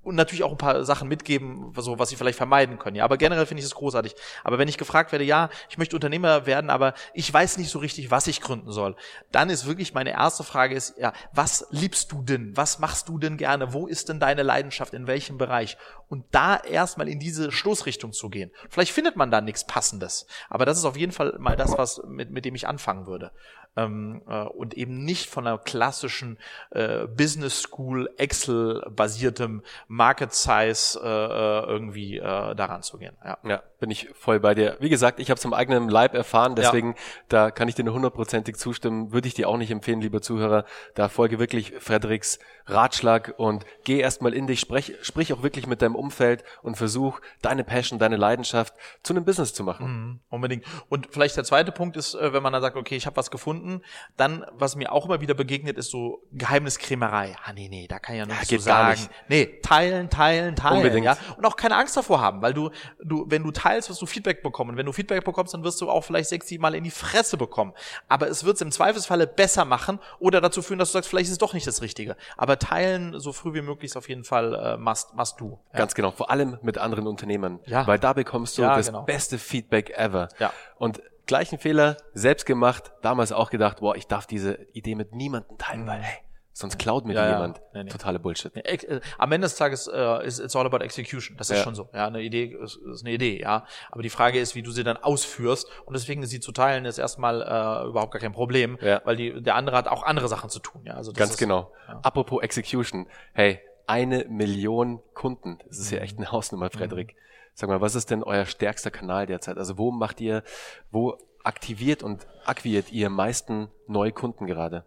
[0.02, 2.96] und natürlich auch ein paar Sachen mitgeben, so was sie vielleicht vermeiden können.
[2.96, 4.16] Ja, aber generell finde ich es großartig.
[4.44, 7.80] Aber wenn ich gefragt werde, ja, ich möchte Unternehmer werden, aber ich weiß nicht so
[7.80, 8.96] richtig, was ich gründen soll,
[9.32, 12.56] dann ist wirklich meine erste Frage ist, ja, was liebst du denn?
[12.56, 13.74] Was machst du denn gerne?
[13.74, 14.94] Wo ist denn deine Leidenschaft?
[14.94, 15.78] In welchem Bereich?
[16.08, 18.52] Und da erstmal in diese Stoßrichtung zu gehen.
[18.70, 22.02] Vielleicht findet man da nichts Passendes, aber das ist auf jeden Fall mal das, was
[22.08, 23.32] mit, mit dem ich anfangen würde
[23.76, 26.38] ähm, äh, und eben nicht von einer klassischen
[26.72, 33.18] äh, Business School Excel basiertem Market Size äh, äh, irgendwie äh, daran zu gehen.
[33.26, 33.38] Ja.
[33.44, 34.78] ja, bin ich voll bei dir.
[34.80, 36.96] Wie gesagt, ich habe es im eigenen Leib erfahren, deswegen ja.
[37.30, 39.12] da kann ich dir nur hundertprozentig zustimmen.
[39.12, 40.66] Würde ich dir auch nicht empfehlen, lieber Zuhörer.
[40.96, 42.40] Da folge wirklich Fredericks
[42.70, 47.20] Ratschlag und geh erstmal in dich, sprich, sprich auch wirklich mit deinem Umfeld und versuch
[47.42, 49.88] deine Passion, deine Leidenschaft zu einem Business zu machen.
[49.88, 50.66] Mhm, unbedingt.
[50.88, 53.32] Und vielleicht der zweite Punkt ist, äh, wenn man dann sagt, okay, ich habe was
[53.32, 53.82] gefunden.
[54.18, 57.36] Dann, was mir auch immer wieder begegnet, ist so Geheimniskrämerei.
[57.44, 59.00] Ah, nee, nee, da kann ich ja nichts ja, zu sagen.
[59.00, 59.12] Nicht.
[59.30, 60.78] Nee, teilen, teilen, teilen.
[60.78, 61.06] Unbedingt.
[61.06, 61.18] Ja?
[61.38, 62.70] Und auch keine Angst davor haben, weil du,
[63.04, 64.72] du, wenn du teilst, wirst du Feedback bekommen.
[64.72, 66.92] Und wenn du Feedback bekommst, dann wirst du auch vielleicht sechs, sieben Mal in die
[66.92, 67.74] Fresse bekommen.
[68.08, 71.28] Aber es wird es im Zweifelsfalle besser machen oder dazu führen, dass du sagst, vielleicht
[71.28, 72.16] ist es doch nicht das Richtige.
[72.38, 75.60] Aber teilen so früh wie möglich ist auf jeden Fall äh, must, must do.
[75.74, 75.80] Ja?
[75.80, 76.12] Ganz genau.
[76.12, 77.60] Vor allem mit anderen Unternehmern.
[77.66, 77.86] Ja.
[77.88, 79.04] Weil da bekommst du ja, das genau.
[79.04, 80.30] beste Feedback ever.
[80.40, 80.52] Ja.
[80.78, 85.58] Und gleichen Fehler, selbst gemacht, damals auch gedacht, boah, ich darf diese Idee mit niemandem
[85.58, 86.18] teilen, weil, hey,
[86.60, 87.62] sonst klaut mir ja, jemand.
[87.74, 87.90] Nee, nee.
[87.90, 88.56] Totale Bullshit.
[88.56, 91.38] Äh, am Ende des Tages äh, ist it's all about execution.
[91.38, 91.64] Das ist ja.
[91.64, 91.90] schon so.
[91.94, 93.66] Ja, eine Idee ist, ist eine Idee, ja.
[93.92, 95.68] Aber die Frage ist, wie du sie dann ausführst.
[95.86, 99.02] Und deswegen sie zu teilen, ist erstmal äh, überhaupt gar kein Problem, ja.
[99.06, 100.82] weil die, der andere hat auch andere Sachen zu tun.
[100.86, 101.72] Ja, also das Ganz ist, genau.
[102.02, 103.08] Apropos Execution.
[103.34, 105.60] Hey, eine Million Kunden.
[105.68, 107.14] Das ist ja echt eine Hausnummer, Frederik.
[107.14, 107.20] Mhm.
[107.54, 109.58] Sag mal, was ist denn euer stärkster Kanal derzeit?
[109.58, 110.44] Also wo macht ihr,
[110.92, 114.86] wo aktiviert und akquiriert ihr meisten neue Kunden gerade?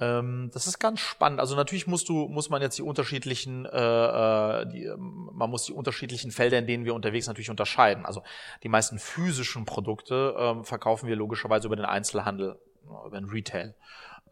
[0.00, 1.40] Ähm, das ist ganz spannend.
[1.40, 5.72] Also natürlich musst du, muss man jetzt die unterschiedlichen, äh, äh die, man muss die
[5.72, 8.04] unterschiedlichen Felder, in denen wir unterwegs natürlich unterscheiden.
[8.04, 8.22] Also
[8.62, 12.58] die meisten physischen Produkte ähm, verkaufen wir logischerweise über den Einzelhandel,
[13.06, 13.74] über den Retail.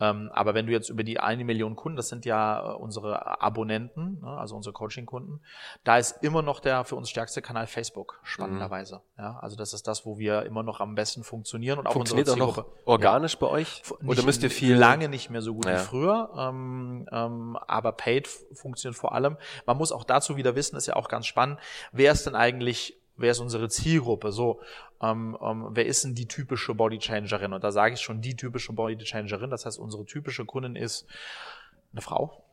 [0.02, 3.40] Ähm, aber wenn du jetzt über die eine Million Kunden, das sind ja äh, unsere
[3.40, 5.40] Abonnenten, ne, also unsere Coaching-Kunden,
[5.84, 8.96] da ist immer noch der für uns stärkste Kanal Facebook, spannenderweise.
[9.16, 9.22] Mhm.
[9.22, 12.28] Ja, also das ist das, wo wir immer noch am besten funktionieren und auch Funktioniert
[12.28, 12.68] unsere Zielgruppe.
[12.68, 13.38] Auch noch organisch ja.
[13.38, 13.82] bei euch?
[14.04, 14.74] Oder müsst ihr viel?
[14.74, 15.74] Lange nicht mehr so gut ja.
[15.74, 19.36] wie früher, ähm, ähm, aber Paid funktioniert vor allem.
[19.66, 21.60] Man muss auch dazu wieder wissen, ist ja auch ganz spannend,
[21.92, 24.32] wer ist denn eigentlich wer ist unsere Zielgruppe?
[24.32, 24.60] So,
[25.00, 27.52] ähm, ähm, wer ist denn die typische Bodychangerin?
[27.52, 29.50] Und da sage ich schon die typische Bodychangerin.
[29.50, 31.06] Das heißt, unsere typische Kundin ist
[31.92, 32.44] eine Frau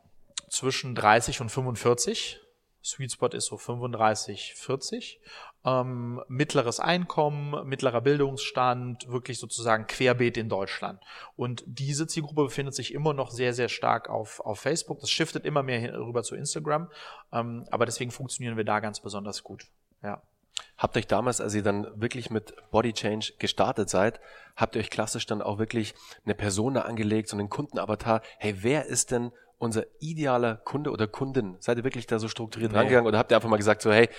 [0.49, 2.39] zwischen 30 und 45
[2.83, 5.19] Sweet Spot ist so 35, 40.
[5.65, 11.01] Ähm, mittleres Einkommen, mittlerer Bildungsstand, wirklich sozusagen querbeet in Deutschland.
[11.35, 15.01] Und diese Zielgruppe befindet sich immer noch sehr, sehr stark auf, auf Facebook.
[15.01, 16.89] Das shiftet immer mehr rüber zu Instagram.
[17.33, 19.65] Ähm, aber deswegen funktionieren wir da ganz besonders gut.
[20.01, 20.21] Ja.
[20.77, 24.19] Habt euch damals, als ihr dann wirklich mit Body Change gestartet seid,
[24.55, 25.93] habt ihr euch klassisch dann auch wirklich
[26.25, 28.21] eine Persona angelegt, so einen Kundenavatar?
[28.37, 31.57] Hey, wer ist denn unser idealer Kunde oder Kundin?
[31.59, 32.77] Seid ihr wirklich da so strukturiert nee.
[32.77, 34.09] rangegangen oder habt ihr einfach mal gesagt so, hey,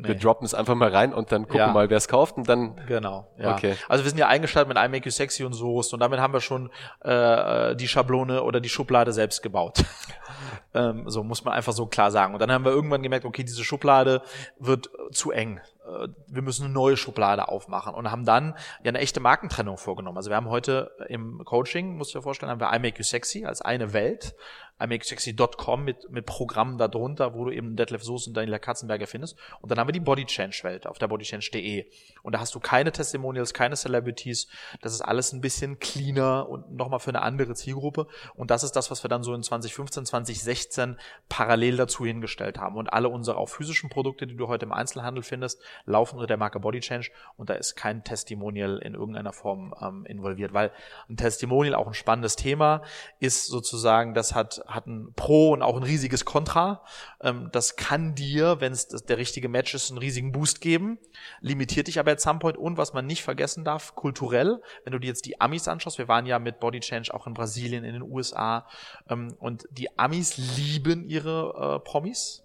[0.00, 0.08] Nee.
[0.08, 1.72] Wir droppen es einfach mal rein und dann gucken ja.
[1.72, 2.80] mal, wer es kauft und dann.
[2.86, 3.26] Genau.
[3.38, 3.54] Ja.
[3.54, 3.76] Okay.
[3.88, 6.32] Also wir sind ja eingestaltet mit I Make You Sexy und Soest und damit haben
[6.32, 6.70] wir schon
[7.00, 9.84] äh, die Schablone oder die Schublade selbst gebaut.
[10.74, 12.32] ähm, so muss man einfach so klar sagen.
[12.32, 14.22] Und dann haben wir irgendwann gemerkt, okay, diese Schublade
[14.58, 15.60] wird zu eng.
[15.90, 20.16] Äh, wir müssen eine neue Schublade aufmachen und haben dann ja eine echte Markentrennung vorgenommen.
[20.16, 23.04] Also wir haben heute im Coaching, muss ich dir vorstellen, haben wir I Make You
[23.04, 24.34] Sexy als eine Welt,
[24.80, 29.36] imakesexy.com mit, mit Programmen darunter, wo du eben Detlef Soos und Daniela Katzenberger findest.
[29.60, 31.86] Und dann haben wir die Body Change Welt auf der bodychange.de.
[32.22, 34.48] Und da hast du keine Testimonials, keine Celebrities.
[34.80, 38.06] Das ist alles ein bisschen cleaner und nochmal für eine andere Zielgruppe.
[38.34, 40.96] Und das ist das, was wir dann so in 2015, 2016
[41.28, 42.76] parallel dazu hingestellt haben.
[42.76, 46.36] Und alle unsere auch physischen Produkte, die du heute im Einzelhandel findest, laufen unter der
[46.36, 47.10] Marke Body Change.
[47.36, 50.52] Und da ist kein Testimonial in irgendeiner Form ähm, involviert.
[50.52, 50.70] Weil
[51.08, 52.82] ein Testimonial, auch ein spannendes Thema,
[53.18, 56.82] ist sozusagen, das hat hat ein Pro und auch ein riesiges Contra.
[57.20, 60.98] Ähm, das kann dir, wenn es der richtige Match ist, einen riesigen Boost geben,
[61.40, 64.98] limitiert dich aber at some point und was man nicht vergessen darf, kulturell, wenn du
[64.98, 67.94] dir jetzt die Amis anschaust, wir waren ja mit Body Change auch in Brasilien, in
[67.94, 68.66] den USA
[69.08, 72.44] ähm, und die Amis lieben ihre äh, Promis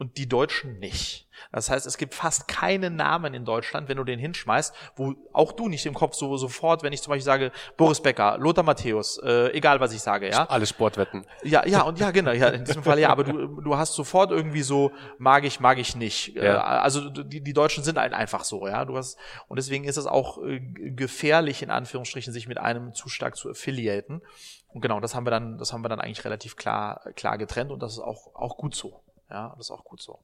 [0.00, 1.28] und die Deutschen nicht.
[1.52, 5.52] Das heißt, es gibt fast keinen Namen in Deutschland, wenn du den hinschmeißt, wo auch
[5.52, 9.18] du nicht im Kopf so sofort, wenn ich zum Beispiel sage, Boris Becker, Lothar Matthäus,
[9.22, 10.46] äh, egal was ich sage, ja.
[10.46, 11.26] Alle Sportwetten.
[11.42, 14.30] Ja, ja, und ja, genau, ja, in diesem Fall ja, aber du, du hast sofort
[14.30, 16.34] irgendwie so, mag ich, mag ich nicht.
[16.34, 16.54] Ja.
[16.54, 18.86] Äh, also die, die Deutschen sind halt einfach so, ja.
[18.86, 23.10] Du hast, und deswegen ist es auch äh, gefährlich, in Anführungsstrichen, sich mit einem zu
[23.10, 24.22] stark zu affiliaten.
[24.68, 27.70] Und genau, das haben wir dann, das haben wir dann eigentlich relativ klar, klar getrennt
[27.70, 29.02] und das ist auch, auch gut so.
[29.30, 30.18] Ja, das ist auch gut so.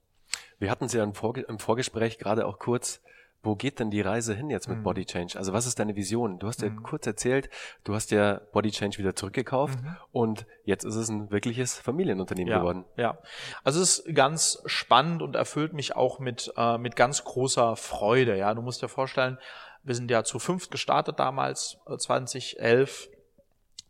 [0.59, 3.01] Wir hatten es ja im, Vorge im Vorgespräch gerade auch kurz.
[3.43, 4.83] Wo geht denn die Reise hin jetzt mit mhm.
[4.83, 5.39] Body Change?
[5.39, 6.41] Also was ist deine Vision?
[6.41, 6.83] Du hast ja mhm.
[6.83, 7.49] kurz erzählt,
[7.85, 9.97] du hast ja Body Change wieder zurückgekauft mhm.
[10.11, 12.85] und jetzt ist es ein wirkliches Familienunternehmen ja, geworden.
[12.97, 13.19] Ja,
[13.63, 18.37] also es ist ganz spannend und erfüllt mich auch mit, äh, mit ganz großer Freude.
[18.37, 19.39] Ja, du musst dir vorstellen,
[19.85, 23.11] wir sind ja zu fünft gestartet damals, äh, 2011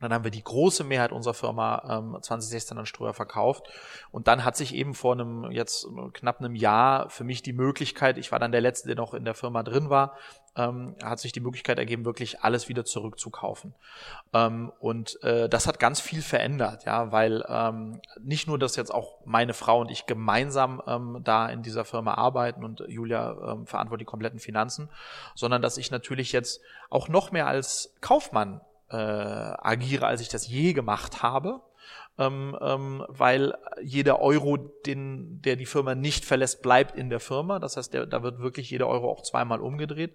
[0.01, 3.67] dann haben wir die große Mehrheit unserer Firma ähm, 2016 an Ströer verkauft.
[4.11, 8.19] Und dann hat sich eben vor einem, jetzt knapp einem Jahr für mich die Möglichkeit,
[8.19, 10.15] ich war dann der Letzte, der noch in der Firma drin war,
[10.57, 13.75] ähm, hat sich die Möglichkeit ergeben, wirklich alles wieder zurückzukaufen.
[14.33, 18.93] Ähm, und äh, das hat ganz viel verändert, ja, weil ähm, nicht nur, dass jetzt
[18.93, 23.67] auch meine Frau und ich gemeinsam ähm, da in dieser Firma arbeiten und Julia ähm,
[23.67, 24.89] verantwortet die kompletten Finanzen,
[25.35, 28.61] sondern dass ich natürlich jetzt auch noch mehr als Kaufmann
[28.91, 31.61] äh, agiere, als ich das je gemacht habe.
[32.19, 37.59] Ähm, ähm, weil jeder Euro, den, der die Firma nicht verlässt, bleibt in der Firma.
[37.59, 40.15] Das heißt, der, da wird wirklich jeder Euro auch zweimal umgedreht.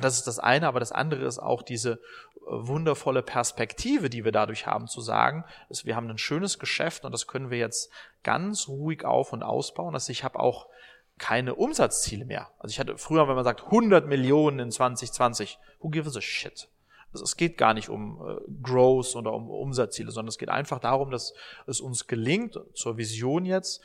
[0.00, 1.98] Das ist das eine, aber das andere ist auch diese äh,
[2.46, 7.12] wundervolle Perspektive, die wir dadurch haben, zu sagen, dass wir haben ein schönes Geschäft und
[7.12, 7.90] das können wir jetzt
[8.22, 9.94] ganz ruhig auf und ausbauen.
[9.94, 10.68] Also ich habe auch
[11.18, 12.50] keine Umsatzziele mehr.
[12.58, 16.68] Also ich hatte früher, wenn man sagt 100 Millionen in 2020, who gives a shit?
[17.12, 20.78] Also es geht gar nicht um äh, Growth oder um Umsatzziele, sondern es geht einfach
[20.78, 21.34] darum, dass
[21.66, 23.82] es uns gelingt, zur Vision jetzt,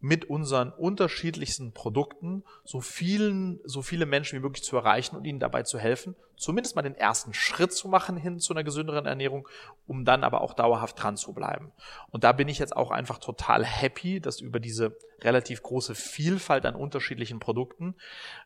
[0.00, 5.40] mit unseren unterschiedlichsten Produkten so vielen, so viele Menschen wie möglich zu erreichen und ihnen
[5.40, 9.46] dabei zu helfen, zumindest mal den ersten Schritt zu machen hin zu einer gesünderen Ernährung,
[9.86, 11.70] um dann aber auch dauerhaft dran zu bleiben.
[12.10, 16.64] Und da bin ich jetzt auch einfach total happy, dass über diese relativ große Vielfalt
[16.64, 17.94] an unterschiedlichen Produkten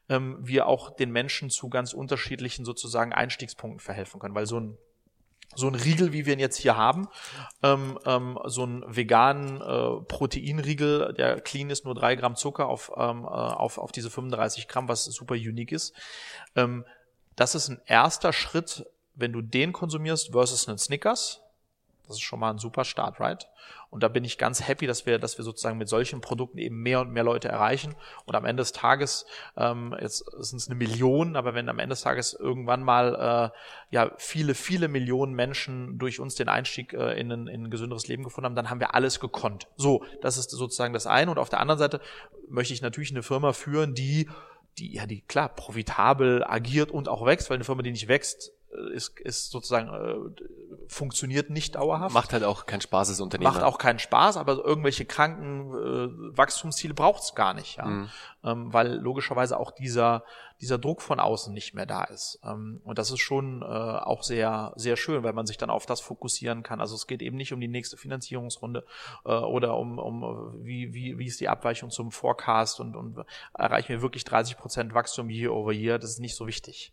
[0.09, 4.77] ähm, wir auch den Menschen zu ganz unterschiedlichen sozusagen Einstiegspunkten verhelfen können, weil so ein
[5.55, 7.09] so ein Riegel, wie wir ihn jetzt hier haben,
[7.63, 12.91] ähm, ähm, so ein veganen äh, Proteinriegel, der clean ist, nur drei Gramm Zucker auf,
[12.97, 15.95] ähm, äh, auf, auf diese 35 Gramm, was super unique ist.
[16.57, 16.85] Ähm,
[17.37, 21.41] das ist ein erster Schritt, wenn du den konsumierst versus einen Snickers.
[22.07, 23.49] Das ist schon mal ein super Start, right?
[23.95, 26.83] Und da bin ich ganz happy, dass wir, dass wir sozusagen mit solchen Produkten eben
[26.83, 27.95] mehr und mehr Leute erreichen.
[28.25, 29.25] Und am Ende des Tages,
[29.57, 33.95] ähm, jetzt sind es eine Million, aber wenn am Ende des Tages irgendwann mal äh,
[33.95, 38.09] ja viele, viele Millionen Menschen durch uns den Einstieg äh, in, ein, in ein gesünderes
[38.09, 39.69] Leben gefunden haben, dann haben wir alles gekonnt.
[39.77, 41.31] So, das ist sozusagen das eine.
[41.31, 42.01] Und auf der anderen Seite
[42.49, 44.29] möchte ich natürlich eine Firma führen, die
[44.79, 48.51] die, ja, die klar profitabel agiert und auch wächst, weil eine Firma, die nicht wächst,
[48.93, 50.43] ist, ist sozusagen äh,
[50.89, 52.15] funktioniert nicht dauerhaft.
[52.15, 53.53] Macht halt auch keinen Spaß als Unternehmer.
[53.53, 57.87] Macht auch keinen Spaß, aber irgendwelche kranken äh, Wachstumsziele braucht's gar nicht, ja.
[57.87, 58.11] Mhm.
[58.43, 60.25] Ähm, weil logischerweise auch dieser,
[60.61, 62.41] dieser Druck von außen nicht mehr da ist.
[62.45, 65.87] Ähm, und das ist schon äh, auch sehr, sehr schön, weil man sich dann auf
[65.87, 66.81] das fokussieren kann.
[66.81, 68.85] Also es geht eben nicht um die nächste Finanzierungsrunde
[69.25, 73.89] äh, oder um, um wie, wie, wie ist die Abweichung zum Forecast und, und erreichen
[73.89, 75.99] wir wirklich 30 Prozent Wachstum year over year.
[75.99, 76.93] Das ist nicht so wichtig.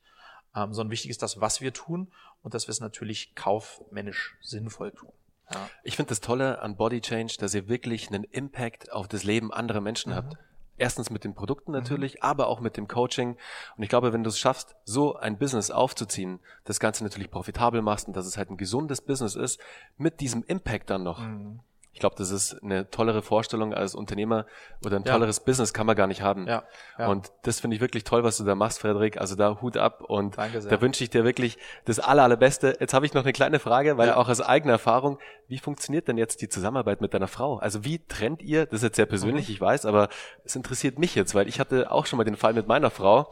[0.56, 2.12] Ähm, sondern wichtig ist das, was wir tun
[2.44, 5.12] und dass wir es natürlich kaufmännisch sinnvoll tun.
[5.54, 5.70] Ja.
[5.84, 9.52] Ich finde das Tolle an Body Change, dass ihr wirklich einen Impact auf das Leben
[9.52, 10.16] anderer Menschen mhm.
[10.16, 10.38] habt.
[10.78, 12.22] Erstens mit den Produkten natürlich, mhm.
[12.22, 13.38] aber auch mit dem Coaching.
[13.78, 17.82] Und ich glaube, wenn du es schaffst, so ein Business aufzuziehen, das Ganze natürlich profitabel
[17.82, 19.60] machst und dass es halt ein gesundes Business ist,
[19.98, 21.60] mit diesem Impact dann noch, mhm.
[21.94, 24.46] Ich glaube, das ist eine tollere Vorstellung als Unternehmer
[24.86, 25.44] oder ein tolleres ja.
[25.46, 26.48] Business kann man gar nicht haben.
[26.48, 26.64] Ja,
[26.98, 27.08] ja.
[27.08, 29.18] Und das finde ich wirklich toll, was du da machst, Frederik.
[29.18, 32.78] Also da Hut ab und da wünsche ich dir wirklich das aller, allerbeste.
[32.80, 36.18] Jetzt habe ich noch eine kleine Frage, weil auch aus eigener Erfahrung, wie funktioniert denn
[36.18, 37.58] jetzt die Zusammenarbeit mit deiner Frau?
[37.58, 39.54] Also wie trennt ihr, das ist jetzt sehr persönlich, mhm.
[39.54, 40.08] ich weiß, aber
[40.46, 43.32] es interessiert mich jetzt, weil ich hatte auch schon mal den Fall mit meiner Frau.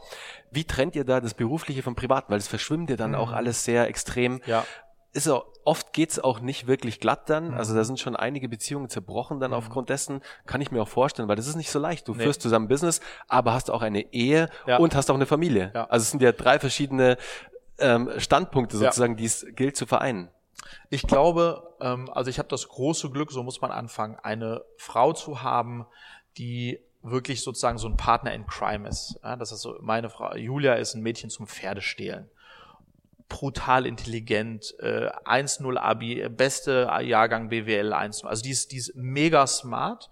[0.50, 2.30] Wie trennt ihr da das Berufliche vom Privaten?
[2.30, 3.16] Weil es verschwimmt dir dann mhm.
[3.16, 4.42] auch alles sehr extrem.
[4.44, 4.64] Ja
[5.12, 7.48] ist auch, oft geht's auch nicht wirklich glatt dann.
[7.48, 7.54] Mhm.
[7.54, 9.56] Also da sind schon einige Beziehungen zerbrochen dann mhm.
[9.56, 10.20] aufgrund dessen.
[10.46, 12.06] Kann ich mir auch vorstellen, weil das ist nicht so leicht.
[12.08, 12.22] Du nee.
[12.22, 14.78] führst zusammen Business, aber hast auch eine Ehe ja.
[14.78, 15.72] und hast auch eine Familie.
[15.74, 15.84] Ja.
[15.86, 17.16] Also es sind ja drei verschiedene
[17.78, 19.18] ähm, Standpunkte sozusagen, ja.
[19.18, 20.28] die es gilt zu vereinen.
[20.90, 25.12] Ich glaube, ähm, also ich habe das große Glück, so muss man anfangen, eine Frau
[25.12, 25.86] zu haben,
[26.36, 29.18] die wirklich sozusagen so ein Partner in Crime ist.
[29.24, 32.28] Ja, das ist so, meine Frau Julia ist ein Mädchen zum Pferdestehlen
[33.30, 39.46] brutal intelligent, äh, 1-0 Abi, beste Jahrgang BWL 1 Also die ist, die ist mega
[39.46, 40.10] smart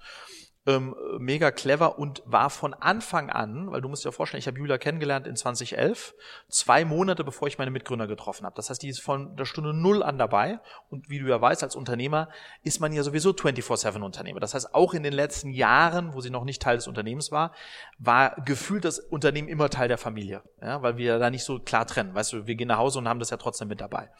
[0.68, 4.58] ähm, mega clever und war von Anfang an, weil du musst dir vorstellen, ich habe
[4.58, 6.14] Julia kennengelernt in 2011,
[6.50, 8.54] zwei Monate bevor ich meine Mitgründer getroffen habe.
[8.54, 10.60] Das heißt, die ist von der Stunde null an dabei
[10.90, 12.28] und wie du ja weißt, als Unternehmer
[12.62, 14.40] ist man ja sowieso 24-7 Unternehmer.
[14.40, 17.52] Das heißt, auch in den letzten Jahren, wo sie noch nicht Teil des Unternehmens war,
[17.98, 21.86] war gefühlt das Unternehmen immer Teil der Familie, ja, weil wir da nicht so klar
[21.86, 22.14] trennen.
[22.14, 24.10] Weißt du, wir gehen nach Hause und haben das ja trotzdem mit dabei.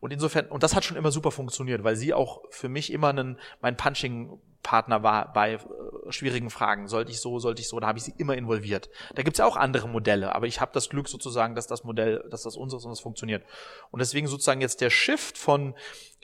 [0.00, 3.10] Und insofern, und das hat schon immer super funktioniert, weil sie auch für mich immer
[3.10, 5.58] einen, mein Punching Partner war bei äh,
[6.10, 6.88] schwierigen Fragen.
[6.88, 8.90] Sollte ich so, sollte ich so, da habe ich sie immer involviert.
[9.14, 12.24] Da gibt's ja auch andere Modelle, aber ich habe das Glück sozusagen, dass das Modell,
[12.30, 13.44] dass das unseres und das funktioniert.
[13.90, 15.74] Und deswegen sozusagen jetzt der Shift von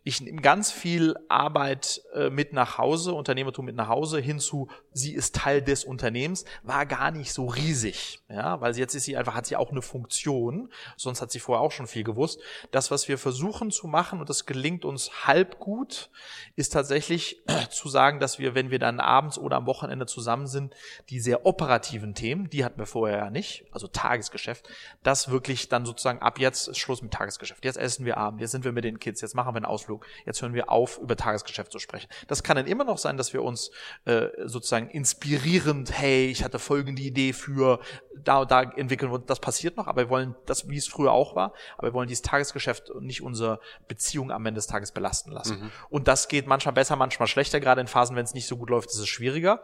[0.05, 5.15] ich nehme ganz viel Arbeit äh, mit nach Hause, Unternehmertum mit nach Hause, hinzu, sie
[5.15, 9.35] ist Teil des Unternehmens, war gar nicht so riesig, ja, weil jetzt ist sie einfach,
[9.35, 12.41] hat sie auch eine Funktion, sonst hat sie vorher auch schon viel gewusst.
[12.71, 16.11] Das, was wir versuchen zu machen, und das gelingt uns halb gut,
[16.57, 20.47] ist tatsächlich äh, zu sagen, dass wir, wenn wir dann abends oder am Wochenende zusammen
[20.47, 20.75] sind,
[21.11, 24.69] die sehr operativen Themen, die hatten wir vorher ja nicht, also Tagesgeschäft,
[25.03, 27.65] das wirklich dann sozusagen ab jetzt ist Schluss mit Tagesgeschäft.
[27.65, 29.88] Jetzt essen wir Abend, jetzt sind wir mit den Kids, jetzt machen wir einen Ausflug
[29.89, 32.09] Ausflug, jetzt hören wir auf, über Tagesgeschäft zu sprechen.
[32.27, 33.71] Das kann dann immer noch sein, dass wir uns
[34.05, 37.81] äh, sozusagen inspirierend, hey, ich hatte folgende Idee für,
[38.17, 41.35] da da entwickeln wir, das passiert noch, aber wir wollen das, wie es früher auch
[41.35, 45.33] war, aber wir wollen dieses Tagesgeschäft und nicht unsere Beziehung am Ende des Tages belasten
[45.33, 45.61] lassen.
[45.61, 45.71] Mhm.
[45.89, 48.71] Und das geht manchmal besser, manchmal schlechter, gerade in Phasen, wenn es nicht so gut
[48.71, 49.63] läuft, ist es schwieriger.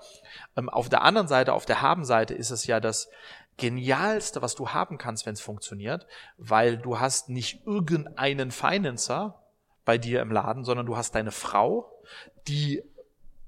[0.57, 3.09] Ähm, auf der anderen Seite, auf der Haben-Seite ist es ja das,
[3.57, 6.07] genialste, was du haben kannst, wenn es funktioniert,
[6.37, 9.44] weil du hast nicht irgendeinen Financer,
[9.85, 11.91] bei dir im Laden, sondern du hast deine Frau,
[12.47, 12.83] die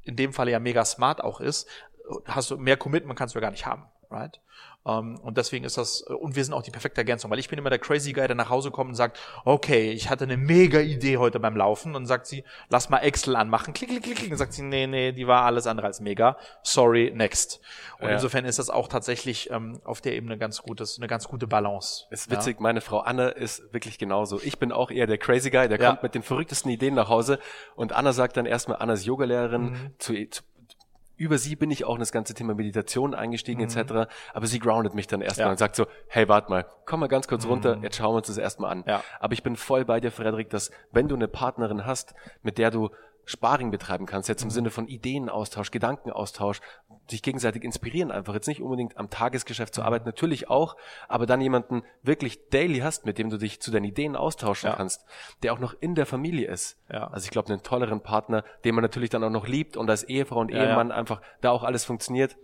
[0.03, 1.68] in dem Fall ja mega smart auch ist,
[2.26, 4.41] hast du mehr Commitment kannst du ja gar nicht haben, right?
[4.87, 7.59] Ähm, und deswegen ist das, und wir sind auch die perfekte Ergänzung, weil ich bin
[7.59, 10.80] immer der crazy Guy, der nach Hause kommt und sagt, okay, ich hatte eine mega
[10.80, 14.30] Idee heute beim Laufen und sagt sie, lass mal Excel anmachen, klick, klick, klick, klick,
[14.30, 17.61] und sagt sie, nee, nee, die war alles andere als mega, sorry, next.
[17.99, 18.14] Und ja.
[18.14, 22.05] insofern ist das auch tatsächlich ähm, auf der Ebene ganz gutes, eine ganz gute Balance.
[22.11, 22.62] Ist witzig, ja.
[22.62, 24.41] meine Frau Anne ist wirklich genauso.
[24.43, 25.91] Ich bin auch eher der crazy Guy, der ja.
[25.91, 27.39] kommt mit den verrücktesten Ideen nach Hause
[27.74, 29.95] und Anna sagt dann erstmal, Anna ist Yogalehrerin, mhm.
[29.99, 30.43] zu, zu
[31.17, 33.69] über sie bin ich auch in das ganze Thema Meditation eingestiegen mhm.
[33.69, 34.11] etc.
[34.35, 35.51] Aber sie groundet mich dann erstmal ja.
[35.53, 37.51] und sagt so, hey, warte mal, komm mal ganz kurz mhm.
[37.51, 38.85] runter, jetzt schauen wir uns das erstmal an.
[38.87, 39.03] Ja.
[39.21, 42.71] Aber ich bin voll bei dir, Frederik, dass wenn du eine Partnerin hast, mit der
[42.71, 42.91] du
[43.29, 44.53] Sparring betreiben kannst, jetzt im mhm.
[44.53, 46.61] Sinne von Ideenaustausch, Gedankenaustausch,
[47.11, 48.33] sich gegenseitig inspirieren einfach.
[48.35, 49.87] Jetzt nicht unbedingt am Tagesgeschäft zu mhm.
[49.87, 50.77] arbeiten, natürlich auch,
[51.09, 54.77] aber dann jemanden wirklich daily hast, mit dem du dich zu deinen Ideen austauschen ja.
[54.77, 55.05] kannst,
[55.43, 56.79] der auch noch in der Familie ist.
[56.89, 57.09] Ja.
[57.09, 60.05] Also ich glaube, einen tolleren Partner, den man natürlich dann auch noch liebt und als
[60.05, 62.37] Ehefrau und ja, Ehemann einfach da auch alles funktioniert.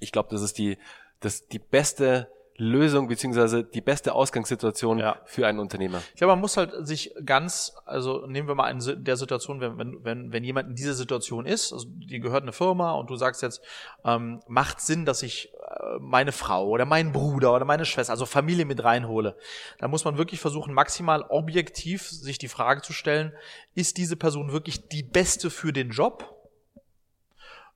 [0.00, 0.76] Ich glaube, das ist die,
[1.20, 5.16] das die beste Lösung beziehungsweise die beste Ausgangssituation ja.
[5.24, 6.00] für einen Unternehmer.
[6.10, 9.76] Ich glaube, man muss halt sich ganz, also nehmen wir mal in der Situation, wenn,
[9.76, 13.16] wenn, wenn, wenn jemand in dieser Situation ist, also die gehört eine Firma und du
[13.16, 13.60] sagst jetzt,
[14.04, 18.24] ähm, macht Sinn, dass ich äh, meine Frau oder meinen Bruder oder meine Schwester, also
[18.24, 19.36] Familie mit reinhole,
[19.80, 23.32] dann muss man wirklich versuchen, maximal objektiv sich die Frage zu stellen,
[23.74, 26.30] ist diese Person wirklich die beste für den Job?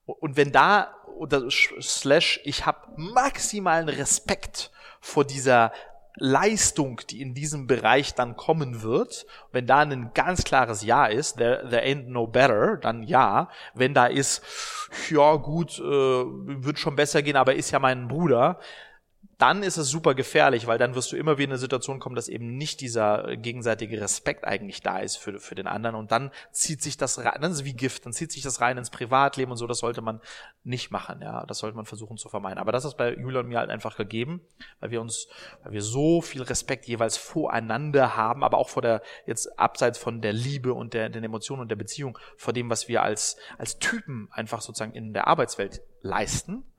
[0.07, 5.73] Und wenn da oder slash ich habe maximalen Respekt vor dieser
[6.21, 11.37] Leistung, die in diesem Bereich dann kommen wird, wenn da ein ganz klares Ja ist,
[11.37, 13.49] there, there ain't no better, dann ja.
[13.75, 14.43] Wenn da ist,
[15.11, 18.59] ja gut, äh, wird schon besser gehen, aber ist ja mein Bruder,
[19.39, 22.17] dann ist es super gefährlich, weil dann wirst du immer wieder in eine Situation kommen,
[22.17, 25.95] dass eben nicht dieser gegenseitige Respekt eigentlich da ist für, für den anderen.
[25.95, 28.61] Und dann zieht sich das rein, dann ist es wie Gift, dann zieht sich das
[28.61, 30.21] rein ins Privatleben und so, das sollte man
[30.65, 32.59] nicht machen, ja, das sollte man versuchen zu vermeiden.
[32.59, 34.41] Aber das ist bei Julia und mir halt einfach gegeben,
[34.81, 35.29] weil wir uns,
[35.63, 40.21] weil wir so viel Respekt jeweils voreinander haben, aber auch vor der, jetzt abseits von
[40.21, 43.79] der Liebe und der, den Emotionen und der Beziehung, vor dem, was wir als, als
[43.79, 46.78] Typen einfach sozusagen in der Arbeitswelt leisten, äh,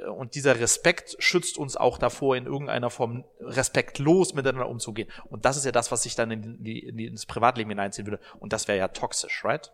[0.00, 5.08] und dieser Respekt schützt uns auch davor, in irgendeiner Form respektlos miteinander umzugehen.
[5.30, 8.06] Und das ist ja das, was sich dann in die, in die, ins Privatleben hineinziehen
[8.06, 8.22] würde.
[8.38, 9.72] Und das wäre ja toxisch, right?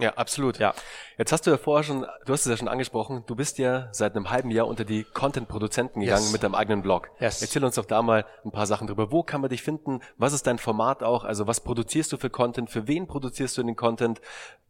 [0.00, 0.58] Ja, absolut.
[0.58, 0.74] Ja.
[1.16, 3.88] Jetzt hast du ja vorher schon, du hast es ja schon angesprochen, du bist ja
[3.92, 6.32] seit einem halben Jahr unter die Content-Produzenten gegangen yes.
[6.32, 7.10] mit deinem eigenen Blog.
[7.18, 7.42] Yes.
[7.42, 9.10] Erzähl uns doch da mal ein paar Sachen drüber.
[9.10, 10.00] Wo kann man dich finden?
[10.16, 11.24] Was ist dein Format auch?
[11.24, 12.70] Also was produzierst du für Content?
[12.70, 14.20] Für wen produzierst du den Content?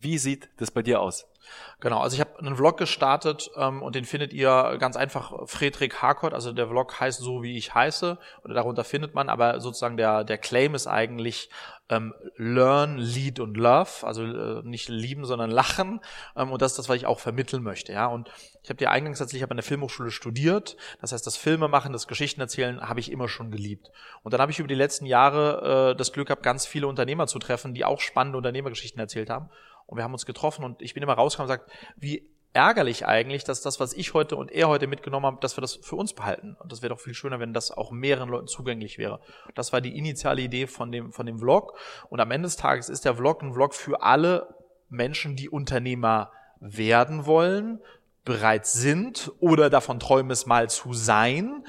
[0.01, 1.27] Wie sieht das bei dir aus?
[1.81, 6.03] Genau, also ich habe einen Vlog gestartet ähm, und den findet ihr ganz einfach Friedrich
[6.03, 9.97] Harkott, also der Vlog heißt so, wie ich heiße, oder darunter findet man, aber sozusagen
[9.97, 11.51] der, der Claim ist eigentlich
[11.89, 16.01] ähm, Learn, Lead und Love, also äh, nicht lieben, sondern lachen.
[16.37, 18.29] Ähm, und das ist das, was ich auch vermitteln möchte, ja, und
[18.63, 21.69] ich habe dir eingangs erzählt, ich habe an der Filmhochschule studiert, das heißt, das Filme
[21.69, 23.91] machen, das Geschichten erzählen, habe ich immer schon geliebt.
[24.23, 27.29] Und dann habe ich über die letzten Jahre äh, das Glück gehabt, ganz viele Unternehmer
[27.29, 29.49] zu treffen, die auch spannende Unternehmergeschichten erzählt haben
[29.89, 33.45] und wir haben uns getroffen und ich bin immer rausgekommen und gesagt, wie ärgerlich eigentlich,
[33.45, 36.13] dass das, was ich heute und er heute mitgenommen haben, dass wir das für uns
[36.13, 36.57] behalten.
[36.61, 39.21] Und das wäre doch viel schöner, wenn das auch mehreren Leuten zugänglich wäre.
[39.55, 41.79] Das war die initiale Idee von dem, von dem Vlog.
[42.11, 44.55] Und am Ende des Tages ist der Vlog ein Vlog für alle
[44.91, 47.81] Menschen, die Unternehmer werden wollen,
[48.29, 51.65] bereits sind oder davon träumen, es mal zu sein.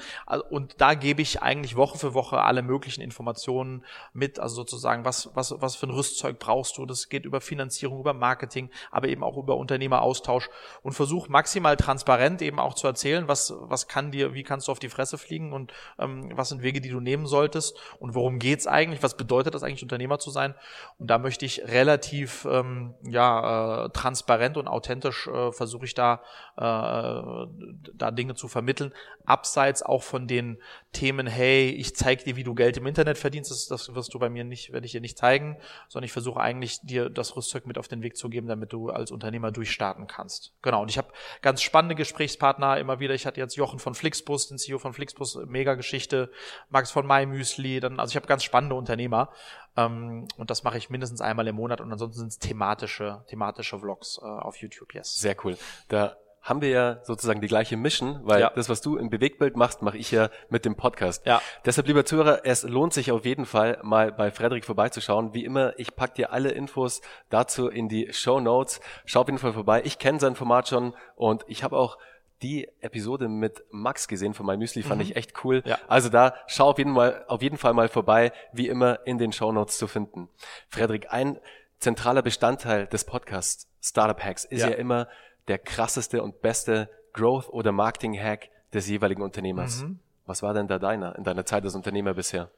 [0.50, 3.82] Und da gebe ich eigentlich Woche für Woche alle möglichen Informationen
[4.12, 6.84] mit, also sozusagen, was, was, was für ein Rüstzeug brauchst du.
[6.84, 10.50] Das geht über Finanzierung, über Marketing, aber eben auch über Unternehmeraustausch
[10.82, 14.72] und versuche maximal transparent eben auch zu erzählen, was, was kann dir, wie kannst du
[14.72, 18.38] auf die Fresse fliegen und ähm, was sind Wege, die du nehmen solltest und worum
[18.38, 20.54] geht's eigentlich, was bedeutet das eigentlich, Unternehmer zu sein.
[20.98, 26.20] Und da möchte ich relativ ähm, ja, äh, transparent und authentisch äh, versuche ich da
[26.56, 28.92] äh, da Dinge zu vermitteln,
[29.24, 30.58] abseits auch von den
[30.92, 34.18] Themen, hey, ich zeige dir, wie du Geld im Internet verdienst, das, das wirst du
[34.18, 35.56] bei mir nicht, werde ich dir nicht zeigen,
[35.88, 38.90] sondern ich versuche eigentlich dir das Rüstzeug mit auf den Weg zu geben, damit du
[38.90, 40.52] als Unternehmer durchstarten kannst.
[40.62, 44.48] Genau, und ich habe ganz spannende Gesprächspartner immer wieder, ich hatte jetzt Jochen von Flixbus,
[44.48, 46.30] den CEO von Flixbus, mega Geschichte,
[46.68, 49.30] Max von MyMüsli, dann, also ich habe ganz spannende Unternehmer,
[49.76, 53.78] ähm, und das mache ich mindestens einmal im Monat und ansonsten sind es thematische, thematische
[53.78, 55.14] Vlogs äh, auf YouTube, yes.
[55.14, 55.56] Sehr cool.
[55.88, 58.50] Da haben wir ja sozusagen die gleiche Mission, weil ja.
[58.50, 61.26] das, was du im Bewegtbild machst, mache ich ja mit dem Podcast.
[61.26, 61.42] Ja.
[61.64, 65.34] Deshalb, lieber Zuhörer, es lohnt sich auf jeden Fall mal bei Frederik vorbeizuschauen.
[65.34, 68.80] Wie immer, ich pack dir alle Infos dazu in die Show Notes.
[69.04, 69.82] Schau auf jeden Fall vorbei.
[69.84, 71.98] Ich kenne sein Format schon und ich habe auch
[72.42, 75.08] die Episode mit Max gesehen von MyMüsli, fand mhm.
[75.08, 75.62] ich echt cool.
[75.66, 75.78] Ja.
[75.88, 79.32] Also da schau auf jeden, mal, auf jeden Fall mal vorbei, wie immer in den
[79.32, 80.28] Show Notes zu finden.
[80.68, 81.38] Frederik, ein
[81.78, 85.08] zentraler Bestandteil des Podcasts Startup Hacks ist ja, ja immer
[85.50, 89.82] der krasseste und beste Growth- oder Marketing-Hack des jeweiligen Unternehmers.
[89.82, 89.98] Mhm.
[90.26, 92.50] Was war denn da deiner in deiner Zeit als Unternehmer bisher?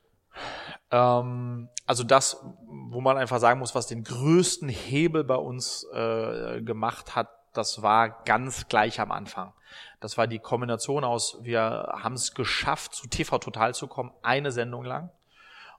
[0.90, 6.60] Ähm, also das, wo man einfach sagen muss, was den größten Hebel bei uns äh,
[6.60, 9.54] gemacht hat, das war ganz gleich am Anfang.
[10.00, 14.52] Das war die Kombination aus, wir haben es geschafft, zu TV Total zu kommen, eine
[14.52, 15.10] Sendung lang.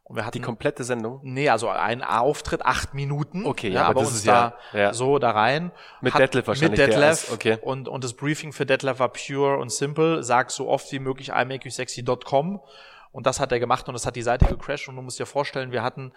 [0.06, 1.22] Und wir hatten, die komplette Sendung?
[1.24, 3.46] Nee, also ein Auftritt, acht Minuten.
[3.46, 5.72] Okay, ja, aber, aber das ist da ja, ja, so da rein.
[6.02, 6.78] Mit Detlef wahrscheinlich.
[6.78, 7.32] Mit Detlef.
[7.32, 7.58] okay.
[7.62, 10.24] Und, und das Briefing für Detlef war pure und simple.
[10.24, 12.60] Sag so oft wie möglich imakeyousexy.com.
[13.12, 14.90] Und das hat er gemacht und das hat die Seite gecrashed.
[14.90, 16.12] Und du musst dir vorstellen, wir hatten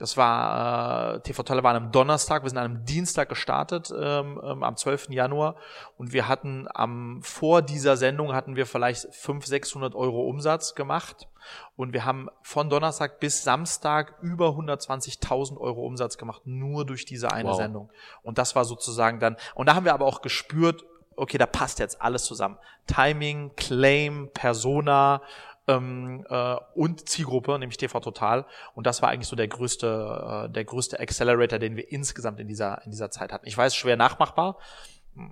[0.00, 4.40] das war, äh, TV Tolle war am Donnerstag, wir sind an einem Dienstag gestartet, ähm,
[4.42, 5.10] ähm, am 12.
[5.10, 5.56] Januar.
[5.98, 11.28] Und wir hatten am, vor dieser Sendung hatten wir vielleicht 500, 600 Euro Umsatz gemacht.
[11.76, 17.32] Und wir haben von Donnerstag bis Samstag über 120.000 Euro Umsatz gemacht, nur durch diese
[17.32, 17.56] eine wow.
[17.56, 17.90] Sendung.
[18.22, 20.84] Und das war sozusagen dann, und da haben wir aber auch gespürt,
[21.16, 22.58] okay, da passt jetzt alles zusammen.
[22.86, 25.22] Timing, Claim, Persona,
[25.70, 28.46] ähm, äh, und Zielgruppe, nämlich TV Total.
[28.74, 32.48] Und das war eigentlich so der größte, äh, der größte Accelerator, den wir insgesamt in
[32.48, 33.46] dieser, in dieser Zeit hatten.
[33.46, 34.58] Ich weiß, schwer nachmachbar.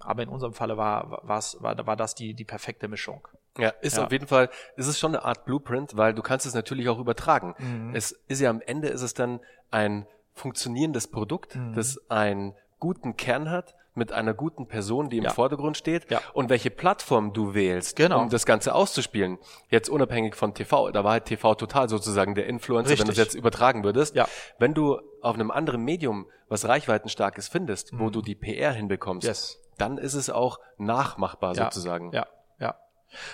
[0.00, 3.26] Aber in unserem Falle war, war's, war, war das die, die perfekte Mischung.
[3.56, 4.04] Ja, ist ja.
[4.04, 6.98] auf jeden Fall, ist es schon eine Art Blueprint, weil du kannst es natürlich auch
[6.98, 7.54] übertragen.
[7.58, 7.94] Mhm.
[7.94, 11.74] Es ist ja am Ende ist es dann ein funktionierendes Produkt, mhm.
[11.74, 15.30] das einen guten Kern hat, mit einer guten Person, die im ja.
[15.30, 16.22] Vordergrund steht ja.
[16.32, 18.22] und welche Plattform du wählst, genau.
[18.22, 19.38] um das Ganze auszuspielen.
[19.68, 23.00] Jetzt unabhängig von TV, da war halt TV total sozusagen der Influencer, Richtig.
[23.00, 24.14] wenn du es jetzt übertragen würdest.
[24.14, 24.26] Ja.
[24.58, 27.98] Wenn du auf einem anderen Medium was reichweitenstarkes findest, mhm.
[27.98, 29.60] wo du die PR hinbekommst, yes.
[29.78, 31.64] Dann ist es auch nachmachbar ja.
[31.64, 32.12] sozusagen.
[32.12, 32.26] Ja,
[32.58, 32.76] ja.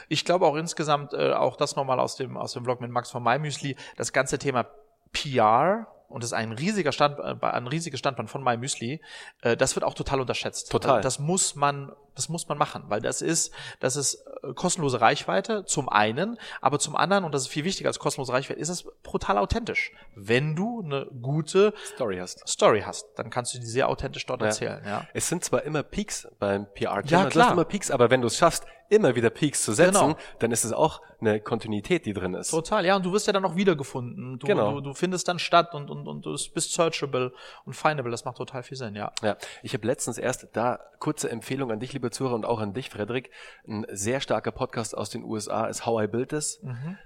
[0.09, 3.11] Ich glaube auch insgesamt, äh, auch das nochmal aus dem, aus dem Vlog mit Max
[3.11, 4.66] von MyMüsli, das ganze Thema
[5.12, 9.01] PR und das ist ein riesiger Stand, äh, ein riesiges Standbein von MyMüsli,
[9.42, 10.70] äh, das wird auch total unterschätzt.
[10.70, 11.01] Total.
[11.01, 15.64] Das muss man das muss man machen, weil das ist, das ist äh, kostenlose Reichweite
[15.64, 18.84] zum einen, aber zum anderen, und das ist viel wichtiger als kostenlose Reichweite, ist es
[19.02, 19.92] brutal authentisch.
[20.14, 24.40] Wenn du eine gute Story hast, Story hast, dann kannst du die sehr authentisch dort
[24.40, 24.46] ja.
[24.48, 24.82] erzählen.
[24.84, 25.06] Ja.
[25.12, 28.36] Es sind zwar immer Peaks beim PR-Thema, ja, hast immer Peaks, aber wenn du es
[28.36, 30.18] schaffst, immer wieder Peaks zu setzen, genau.
[30.38, 32.50] dann ist es auch eine Kontinuität, die drin ist.
[32.50, 34.38] Total, ja, und du wirst ja dann auch wiedergefunden.
[34.38, 34.74] Du, genau.
[34.74, 37.32] du, du findest dann statt und, und, und du bist searchable
[37.64, 38.10] und findable.
[38.10, 39.12] Das macht total viel Sinn, ja.
[39.22, 42.74] Ja, ich habe letztens erst da kurze Empfehlung an dich, liebe Zuhörer, und auch an
[42.74, 43.30] dich, Frederik.
[43.66, 46.61] Ein sehr starker Podcast aus den USA ist How I Built This.
[46.62, 46.98] Mhm.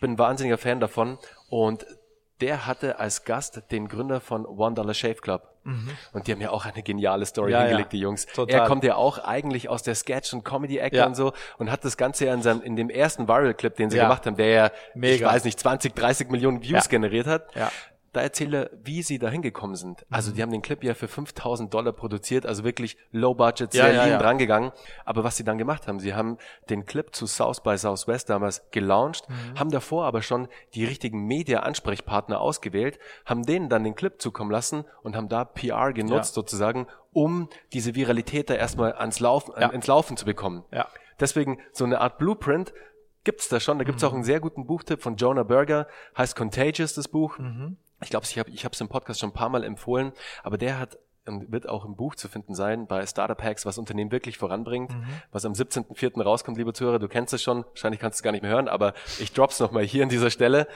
[0.00, 1.18] Bin ein wahnsinniger Fan davon
[1.50, 1.86] und
[2.40, 5.46] der hatte als Gast den Gründer von One Dollar Shave Club.
[5.62, 5.90] Mhm.
[6.14, 7.98] Und die haben ja auch eine geniale Story ja, hingelegt, ja.
[7.98, 8.26] die Jungs.
[8.26, 8.60] Total.
[8.60, 11.06] Er kommt ja auch eigentlich aus der Sketch- und Comedy-Ecke ja.
[11.06, 13.98] und so und hat das Ganze ja in, seinem, in dem ersten Viral-Clip, den sie
[13.98, 15.14] gemacht haben, der ja, Mega.
[15.14, 17.54] ich weiß nicht, 20, 30 Millionen Views generiert hat.
[18.12, 20.04] Ja da erzähle, wie sie da hingekommen sind.
[20.10, 20.34] Also mhm.
[20.34, 24.04] die haben den Clip ja für 5000 Dollar produziert, also wirklich low budget, sehr ja,
[24.04, 24.18] ja, ja.
[24.18, 24.72] drangegangen.
[25.04, 26.38] Aber was sie dann gemacht haben, sie haben
[26.68, 29.58] den Clip zu South by Southwest damals gelauncht, mhm.
[29.58, 34.84] haben davor aber schon die richtigen Media-Ansprechpartner ausgewählt, haben denen dann den Clip zukommen lassen
[35.02, 39.86] und haben da PR genutzt sozusagen, um diese Viralität da erstmal ans Laufen, äh, ins
[39.86, 40.64] Laufen zu bekommen.
[40.72, 40.88] Ja.
[41.20, 42.72] Deswegen so eine Art Blueprint,
[43.22, 43.78] gibt's da schon.
[43.78, 44.08] Da gibt's mhm.
[44.08, 45.86] auch einen sehr guten Buchtipp von Jonah Berger,
[46.16, 47.38] heißt Contagious, das Buch.
[47.38, 50.58] Mhm ich glaube, ich habe ich es im Podcast schon ein paar Mal empfohlen, aber
[50.58, 54.10] der hat und wird auch im Buch zu finden sein bei Startup Hacks, was Unternehmen
[54.10, 55.04] wirklich voranbringt, mhm.
[55.32, 56.22] was am 17.04.
[56.22, 58.68] rauskommt, liebe Zuhörer, du kennst es schon, wahrscheinlich kannst du es gar nicht mehr hören,
[58.68, 60.66] aber ich drop's nochmal hier an dieser Stelle.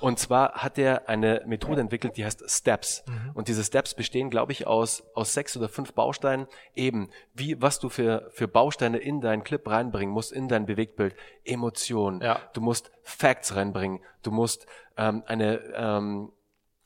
[0.00, 3.04] Und zwar hat er eine Methode entwickelt, die heißt Steps.
[3.06, 3.30] Mhm.
[3.34, 7.78] Und diese Steps bestehen, glaube ich, aus, aus sechs oder fünf Bausteinen, eben wie, was
[7.78, 11.14] du für, für Bausteine in deinen Clip reinbringen musst, in dein Bewegtbild,
[11.44, 12.40] Emotionen, ja.
[12.54, 14.66] du musst Facts reinbringen, du musst
[14.96, 16.32] ähm, eine, ähm,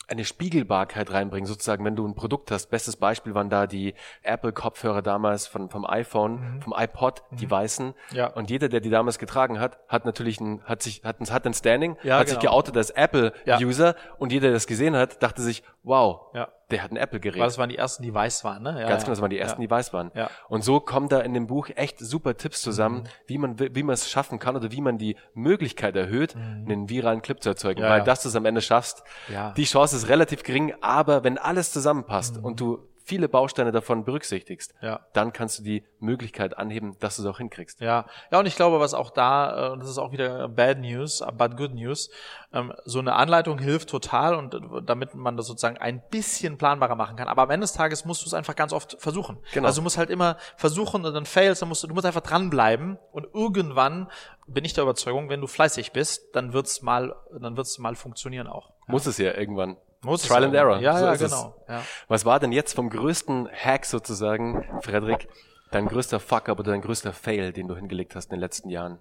[0.08, 2.66] eine Spiegelbarkeit reinbringen, sozusagen, wenn du ein Produkt hast.
[2.70, 6.62] Bestes Beispiel waren da die Apple-Kopfhörer damals von, vom iPhone, mhm.
[6.62, 7.36] vom iPod, mhm.
[7.36, 7.94] die weißen.
[8.12, 8.28] Ja.
[8.28, 11.46] Und jeder, der die damals getragen hat, hat natürlich ein, hat sich, hat ein, hat
[11.46, 12.40] ein Standing, ja, hat genau.
[12.40, 13.94] sich geoutet als Apple-User ja.
[14.18, 17.40] und jeder, der das gesehen hat, dachte sich, wow, ja der hat ein Apple-Gerät.
[17.40, 18.80] Das waren die ersten, die weiß waren, ne?
[18.80, 19.66] Ja, Ganz genau, das waren die ersten, ja.
[19.66, 20.10] die weiß waren.
[20.14, 20.30] Ja.
[20.48, 23.08] Und so kommen da in dem Buch echt super Tipps zusammen, mhm.
[23.26, 26.64] wie man wie man es schaffen kann oder wie man die Möglichkeit erhöht, mhm.
[26.68, 27.82] einen viralen Clip zu erzeugen.
[27.82, 29.52] Ja, Weil dass du es am Ende schaffst, ja.
[29.52, 32.44] die Chance ist relativ gering, aber wenn alles zusammenpasst mhm.
[32.44, 35.00] und du viele Bausteine davon berücksichtigst, ja.
[35.12, 37.80] dann kannst du die Möglichkeit anheben, dass du es auch hinkriegst.
[37.80, 41.22] Ja, ja, und ich glaube, was auch da, äh, das ist auch wieder Bad News,
[41.38, 42.10] but Good News,
[42.52, 46.96] ähm, so eine Anleitung hilft total und äh, damit man das sozusagen ein bisschen planbarer
[46.96, 47.28] machen kann.
[47.28, 49.38] Aber am Ende des Tages musst du es einfach ganz oft versuchen.
[49.52, 49.68] Genau.
[49.68, 52.22] Also du musst halt immer versuchen und dann fails, dann musst du, du musst einfach
[52.22, 54.08] dranbleiben und irgendwann
[54.48, 58.48] bin ich der Überzeugung, wenn du fleißig bist, dann wird's mal, dann wird's mal funktionieren
[58.48, 58.70] auch.
[58.70, 58.92] Ja.
[58.92, 59.76] Muss es ja irgendwann.
[60.06, 60.78] Muss Trial and Error.
[60.78, 61.54] Ja, so ja, genau.
[61.68, 61.82] Ja.
[62.06, 65.28] Was war denn jetzt vom größten Hack sozusagen, Frederik,
[65.72, 69.00] dein größter Fuck-up oder dein größter Fail, den du hingelegt hast in den letzten Jahren?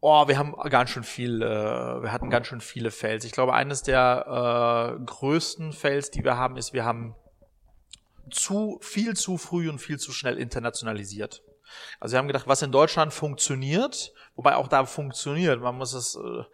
[0.00, 3.24] Oh, wir haben ganz schön viel, äh, wir hatten ganz schön viele Fails.
[3.24, 7.14] Ich glaube, eines der äh, größten Fails, die wir haben, ist, wir haben
[8.30, 11.42] zu viel zu früh und viel zu schnell internationalisiert.
[12.00, 16.16] Also wir haben gedacht, was in Deutschland funktioniert, wobei auch da funktioniert, man muss es
[16.16, 16.44] äh,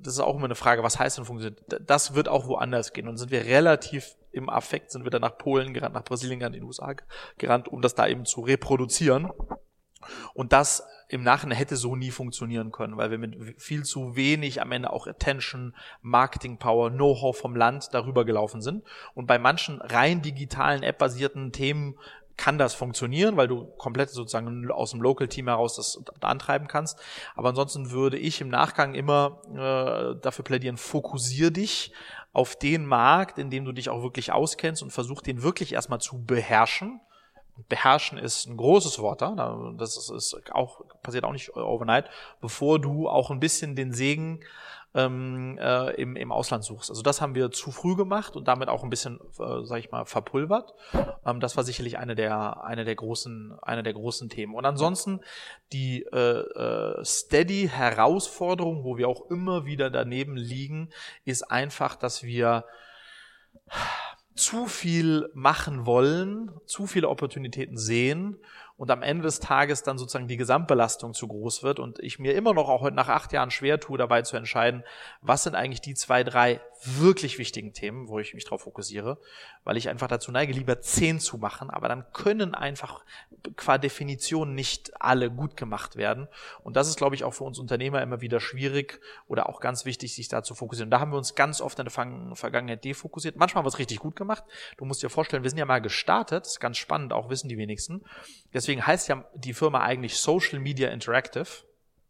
[0.00, 1.62] das ist auch immer eine Frage, was heißt denn funktioniert?
[1.86, 3.08] Das wird auch woanders gehen.
[3.08, 6.56] Und sind wir relativ im Affekt, sind wir dann nach Polen gerannt, nach Brasilien gerannt,
[6.56, 6.94] in den USA
[7.38, 9.30] gerannt, um das da eben zu reproduzieren.
[10.34, 14.60] Und das im Nachhinein hätte so nie funktionieren können, weil wir mit viel zu wenig
[14.60, 18.84] am Ende auch Attention, Marketing Power, Know-how vom Land darüber gelaufen sind.
[19.14, 21.96] Und bei manchen rein digitalen, app-basierten Themen
[22.36, 26.98] kann das funktionieren, weil du komplett sozusagen aus dem Local-Team heraus das antreiben kannst.
[27.34, 31.92] Aber ansonsten würde ich im Nachgang immer äh, dafür plädieren, fokussier dich
[32.32, 36.00] auf den Markt, in dem du dich auch wirklich auskennst und versuch den wirklich erstmal
[36.00, 37.00] zu beherrschen.
[37.68, 39.72] Beherrschen ist ein großes Wort da.
[39.78, 42.10] Das ist, ist auch, passiert auch nicht overnight,
[42.40, 44.40] bevor du auch ein bisschen den Segen
[44.94, 46.90] ähm, äh, im, im Ausland suchst.
[46.90, 49.90] Also das haben wir zu früh gemacht und damit auch ein bisschen, äh, sag ich
[49.90, 50.74] mal, verpulvert.
[51.26, 54.54] Ähm, das war sicherlich eine der, eine der großen, eine der großen Themen.
[54.54, 55.20] Und ansonsten
[55.72, 60.90] die äh, äh, steady Herausforderung, wo wir auch immer wieder daneben liegen,
[61.24, 62.64] ist einfach, dass wir
[64.36, 68.38] zu viel machen wollen, zu viele Opportunitäten sehen
[68.76, 72.34] und am Ende des Tages dann sozusagen die Gesamtbelastung zu groß wird und ich mir
[72.34, 74.84] immer noch auch heute nach acht Jahren schwer tue, dabei zu entscheiden,
[75.20, 79.18] was sind eigentlich die zwei, drei wirklich wichtigen Themen, wo ich mich drauf fokussiere,
[79.64, 83.04] weil ich einfach dazu neige, lieber zehn zu machen, aber dann können einfach
[83.56, 86.28] qua Definition nicht alle gut gemacht werden.
[86.62, 89.84] Und das ist, glaube ich, auch für uns Unternehmer immer wieder schwierig oder auch ganz
[89.84, 90.90] wichtig, sich da zu fokussieren.
[90.90, 93.36] Da haben wir uns ganz oft in der Vergangenheit defokussiert.
[93.36, 94.44] Manchmal haben wir es richtig gut gemacht.
[94.76, 97.58] Du musst dir vorstellen, wir sind ja mal gestartet, ist ganz spannend, auch wissen die
[97.58, 98.04] wenigsten.
[98.52, 101.64] Deswegen heißt ja die Firma eigentlich Social Media Interactive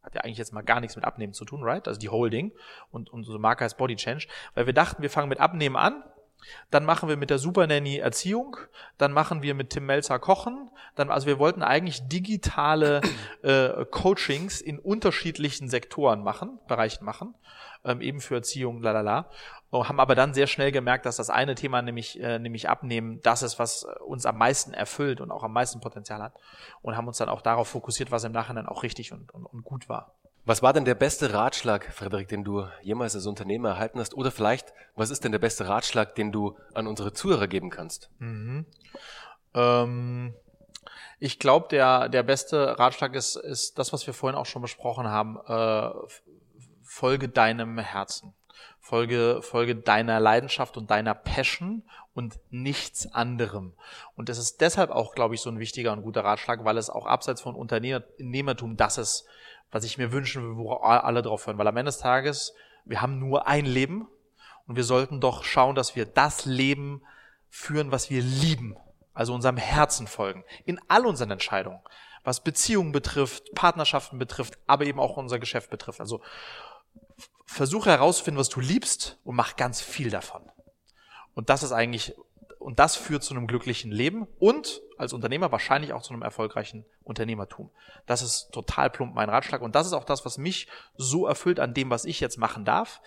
[0.05, 1.89] hat ja eigentlich jetzt mal gar nichts mit Abnehmen zu tun, right?
[1.89, 2.53] Also die Holding
[2.91, 6.05] und unsere Marke heißt Body Change, weil wir dachten, wir fangen mit Abnehmen an,
[6.71, 8.57] dann machen wir mit der Super Nanny Erziehung,
[8.99, 13.01] dann machen wir mit Tim Melzer Kochen, dann also wir wollten eigentlich digitale
[13.43, 17.35] äh, Coachings in unterschiedlichen Sektoren machen, Bereichen machen,
[17.85, 19.31] ähm, eben für Erziehung, lalala
[19.83, 23.43] haben aber dann sehr schnell gemerkt, dass das eine Thema, nämlich, äh, nämlich Abnehmen, das
[23.43, 26.35] ist, was uns am meisten erfüllt und auch am meisten Potenzial hat.
[26.83, 29.65] Und haben uns dann auch darauf fokussiert, was im Nachhinein auch richtig und, und, und
[29.65, 30.15] gut war.
[30.47, 34.15] Was war denn der beste Ratschlag, Frederik, den du jemals als Unternehmer erhalten hast?
[34.15, 38.11] Oder vielleicht, was ist denn der beste Ratschlag, den du an unsere Zuhörer geben kannst?
[38.19, 38.67] Mhm.
[39.55, 40.35] Ähm,
[41.19, 45.09] ich glaube, der, der beste Ratschlag ist, ist das, was wir vorhin auch schon besprochen
[45.09, 45.39] haben.
[45.47, 45.91] Äh,
[46.83, 48.35] folge deinem Herzen.
[48.85, 53.73] Folge, folge deiner Leidenschaft und deiner Passion und nichts anderem.
[54.15, 56.91] Und das ist deshalb auch, glaube ich, so ein wichtiger und guter Ratschlag, weil es
[56.91, 59.27] auch abseits von Unternehmertum das ist,
[59.71, 61.57] was ich mir wünschen will, wo alle drauf hören.
[61.57, 62.53] Weil am Ende des Tages,
[62.85, 64.07] wir haben nur ein Leben
[64.67, 67.03] und wir sollten doch schauen, dass wir das Leben
[67.49, 68.77] führen, was wir lieben.
[69.15, 70.45] Also unserem Herzen folgen.
[70.67, 71.81] In all unseren Entscheidungen.
[72.23, 76.01] Was Beziehungen betrifft, Partnerschaften betrifft, aber eben auch unser Geschäft betrifft.
[76.01, 76.21] Also
[77.47, 80.43] versuche herauszufinden, was du liebst und mach ganz viel davon.
[81.35, 82.15] Und das ist eigentlich,
[82.59, 86.85] und das führt zu einem glücklichen Leben und als Unternehmer wahrscheinlich auch zu einem erfolgreichen
[87.03, 87.71] Unternehmertum.
[88.07, 91.61] Das ist total plump mein Ratschlag und das ist auch das, was mich so erfüllt
[91.61, 93.01] an dem, was ich jetzt machen darf.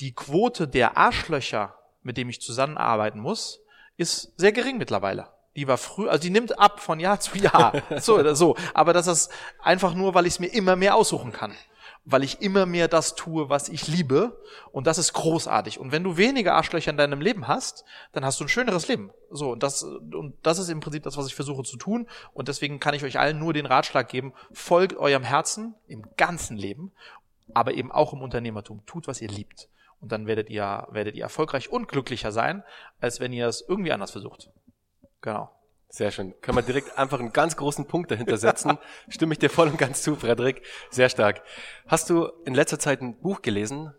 [0.00, 3.60] Die Quote der Arschlöcher, mit dem ich zusammenarbeiten muss,
[3.96, 5.28] ist sehr gering mittlerweile.
[5.56, 7.82] Die war früh, also die nimmt ab von Jahr zu Jahr.
[8.00, 8.56] So oder so.
[8.74, 9.30] Aber das ist
[9.62, 11.54] einfach nur, weil ich es mir immer mehr aussuchen kann
[12.08, 14.40] weil ich immer mehr das tue, was ich liebe.
[14.70, 15.80] Und das ist großartig.
[15.80, 19.10] Und wenn du weniger Arschlöcher in deinem Leben hast, dann hast du ein schöneres Leben.
[19.30, 22.06] So, und das, und das ist im Prinzip das, was ich versuche zu tun.
[22.32, 26.56] Und deswegen kann ich euch allen nur den Ratschlag geben, folgt eurem Herzen im ganzen
[26.56, 26.92] Leben,
[27.52, 28.86] aber eben auch im Unternehmertum.
[28.86, 29.68] Tut, was ihr liebt.
[30.00, 32.62] Und dann werdet ihr, werdet ihr erfolgreich und glücklicher sein,
[33.00, 34.50] als wenn ihr es irgendwie anders versucht.
[35.22, 35.50] Genau.
[35.88, 36.34] Sehr schön.
[36.40, 38.78] Können wir direkt einfach einen ganz großen Punkt dahinter setzen.
[39.08, 40.62] Stimme ich dir voll und ganz zu, Frederik.
[40.90, 41.42] Sehr stark.
[41.86, 43.94] Hast du in letzter Zeit ein Buch gelesen,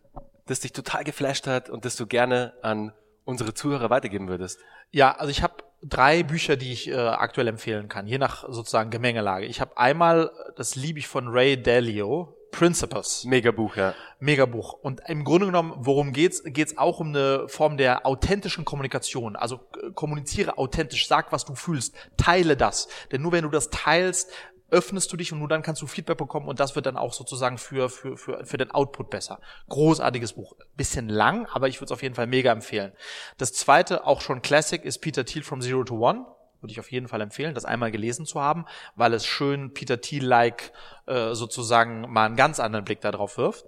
[0.46, 2.94] das dich total geflasht hat und das du gerne an
[3.26, 4.60] unsere Zuhörer weitergeben würdest?
[4.92, 8.90] Ja, also ich habe drei Bücher, die ich äh, aktuell empfehlen kann, je nach sozusagen
[8.90, 9.46] Gemengelage.
[9.46, 13.24] Ich habe einmal, das liebe ich von Ray Dalio, Principles.
[13.24, 13.94] Megabuch, ja.
[14.20, 14.74] Megabuch.
[14.74, 16.42] Und im Grunde genommen, worum geht's?
[16.44, 19.36] Geht's auch um eine Form der authentischen Kommunikation.
[19.36, 22.88] Also äh, kommuniziere authentisch, sag, was du fühlst, teile das.
[23.12, 24.32] Denn nur wenn du das teilst,
[24.72, 27.14] öffnest du dich und nur dann kannst du Feedback bekommen und das wird dann auch
[27.14, 29.40] sozusagen für, für, für, für den Output besser.
[29.70, 30.56] Großartiges Buch.
[30.76, 32.92] Bisschen lang, aber ich würde es auf jeden Fall mega empfehlen.
[33.38, 36.26] Das zweite, auch schon Classic, ist Peter Thiel from Zero to One
[36.62, 40.02] würde ich auf jeden Fall empfehlen, das einmal gelesen zu haben, weil es schön Peter
[40.02, 40.72] Thiel-like
[41.06, 43.66] äh, sozusagen mal einen ganz anderen Blick darauf wirft.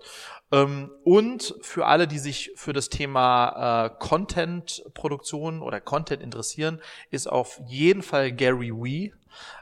[0.52, 6.82] Ähm, und für alle, die sich für das Thema äh, Content-Produktion oder Content interessieren,
[7.12, 9.14] ist auf jeden Fall Gary Wee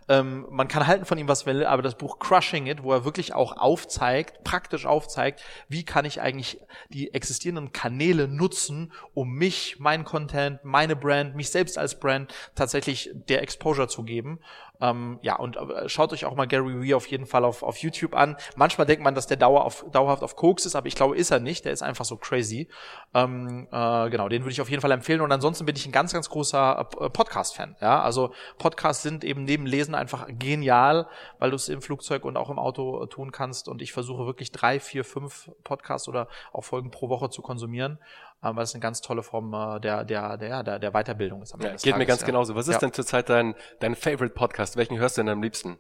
[0.10, 3.06] ähm, man kann halten von ihm, was will, aber das Buch Crushing It, wo er
[3.06, 6.60] wirklich auch aufzeigt, praktisch aufzeigt, wie kann ich eigentlich
[6.90, 13.12] die existierenden Kanäle nutzen, um mich, mein Content, meine Brand, mich selbst als Brand tatsächlich
[13.14, 14.40] der Exposure zu geben.
[14.80, 17.78] Ähm, ja, und äh, schaut euch auch mal Gary Vee auf jeden Fall auf, auf
[17.78, 18.38] YouTube an.
[18.56, 21.32] Manchmal denkt man, dass der Dauer auf, dauerhaft auf Koks ist, aber ich glaube, ist
[21.32, 21.66] er nicht.
[21.66, 22.68] Der ist einfach so crazy.
[23.14, 25.22] Ähm, äh, genau, den würde ich auf jeden Fall empfehlen.
[25.22, 27.76] Und ansonsten bin ich ein ganz, ganz großer äh, Podcast-Fan.
[27.82, 31.08] Ja, also Podcasts sind eben neben Lesen einfach genial,
[31.40, 33.68] weil du es im Flugzeug und auch im Auto äh, tun kannst.
[33.68, 38.00] Und ich versuche wirklich drei, vier, fünf Podcasts oder auch Folgen pro Woche zu konsumieren
[38.44, 41.54] ähm, weil es eine ganz tolle Form äh, der, der, der, der, der Weiterbildung ist.
[41.54, 42.28] Ja, geht Tages, mir ganz ja.
[42.28, 42.56] genauso.
[42.56, 42.80] Was ist ja.
[42.80, 44.78] denn zurzeit dein, dein Favorite Podcast?
[44.78, 45.80] Welchen hörst du denn am liebsten?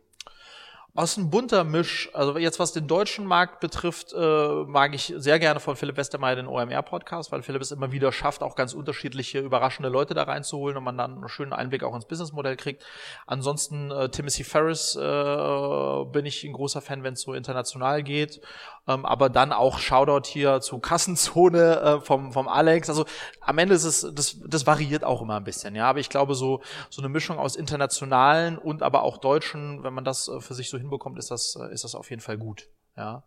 [0.95, 2.09] Aus ein bunter Misch.
[2.13, 6.35] Also jetzt was den deutschen Markt betrifft, äh, mag ich sehr gerne von Philipp Westermeier
[6.35, 10.75] den OMR-Podcast, weil Philipp es immer wieder schafft, auch ganz unterschiedliche, überraschende Leute da reinzuholen
[10.75, 12.83] und man dann einen schönen Einblick auch ins Businessmodell kriegt.
[13.27, 18.41] Ansonsten äh, Timothy Ferris äh, bin ich ein großer Fan, wenn es so international geht.
[18.88, 22.89] Ähm, aber dann auch Shoutout hier zu Kassenzone äh, vom, vom Alex.
[22.89, 23.05] Also
[23.41, 25.89] am Ende ist es, das, das variiert auch immer ein bisschen, ja.
[25.89, 30.05] Aber ich glaube, so, so eine Mischung aus internationalen und aber auch deutschen, wenn man
[30.05, 32.69] das äh, für sich so hinbekommt, ist das, äh, ist das auf jeden Fall gut,
[32.95, 33.23] ja.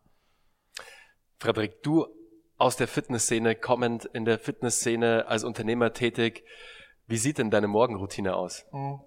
[1.39, 2.07] Frederik, du
[2.59, 6.45] aus der Fitnessszene kommend, in der Fitnessszene als Unternehmer tätig,
[7.07, 8.67] wie sieht denn deine Morgenroutine aus?
[8.73, 9.01] Mhm.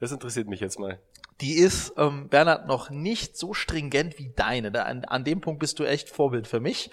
[0.00, 1.00] Das interessiert mich jetzt mal
[1.40, 4.70] die ist, ähm, Bernhard, noch nicht so stringent wie deine.
[4.70, 6.90] Da, an, an dem Punkt bist du echt Vorbild für mich,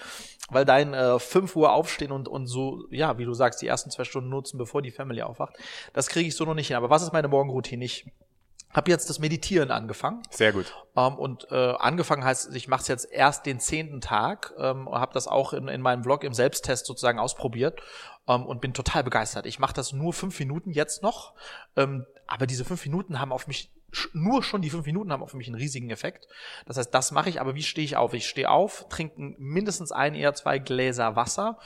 [0.49, 3.91] weil dein äh, 5 Uhr aufstehen und, und so, ja, wie du sagst, die ersten
[3.91, 5.55] zwei Stunden nutzen, bevor die Family aufwacht,
[5.93, 6.75] das kriege ich so noch nicht hin.
[6.75, 7.85] Aber was ist meine Morgenroutine?
[7.85, 8.05] Ich
[8.73, 10.21] habe jetzt das Meditieren angefangen.
[10.29, 10.73] Sehr gut.
[10.95, 14.99] Ähm, und äh, angefangen heißt, ich mache es jetzt erst den zehnten Tag ähm, und
[14.99, 17.81] habe das auch in, in meinem Vlog im Selbsttest sozusagen ausprobiert
[18.27, 19.45] ähm, und bin total begeistert.
[19.45, 21.33] Ich mache das nur fünf Minuten jetzt noch,
[21.75, 23.71] ähm, aber diese fünf Minuten haben auf mich
[24.13, 26.27] nur schon die fünf Minuten haben auf mich einen riesigen Effekt.
[26.65, 28.13] Das heißt, das mache ich, aber wie stehe ich auf?
[28.13, 31.59] Ich stehe auf, trinke mindestens ein, eher zwei Gläser Wasser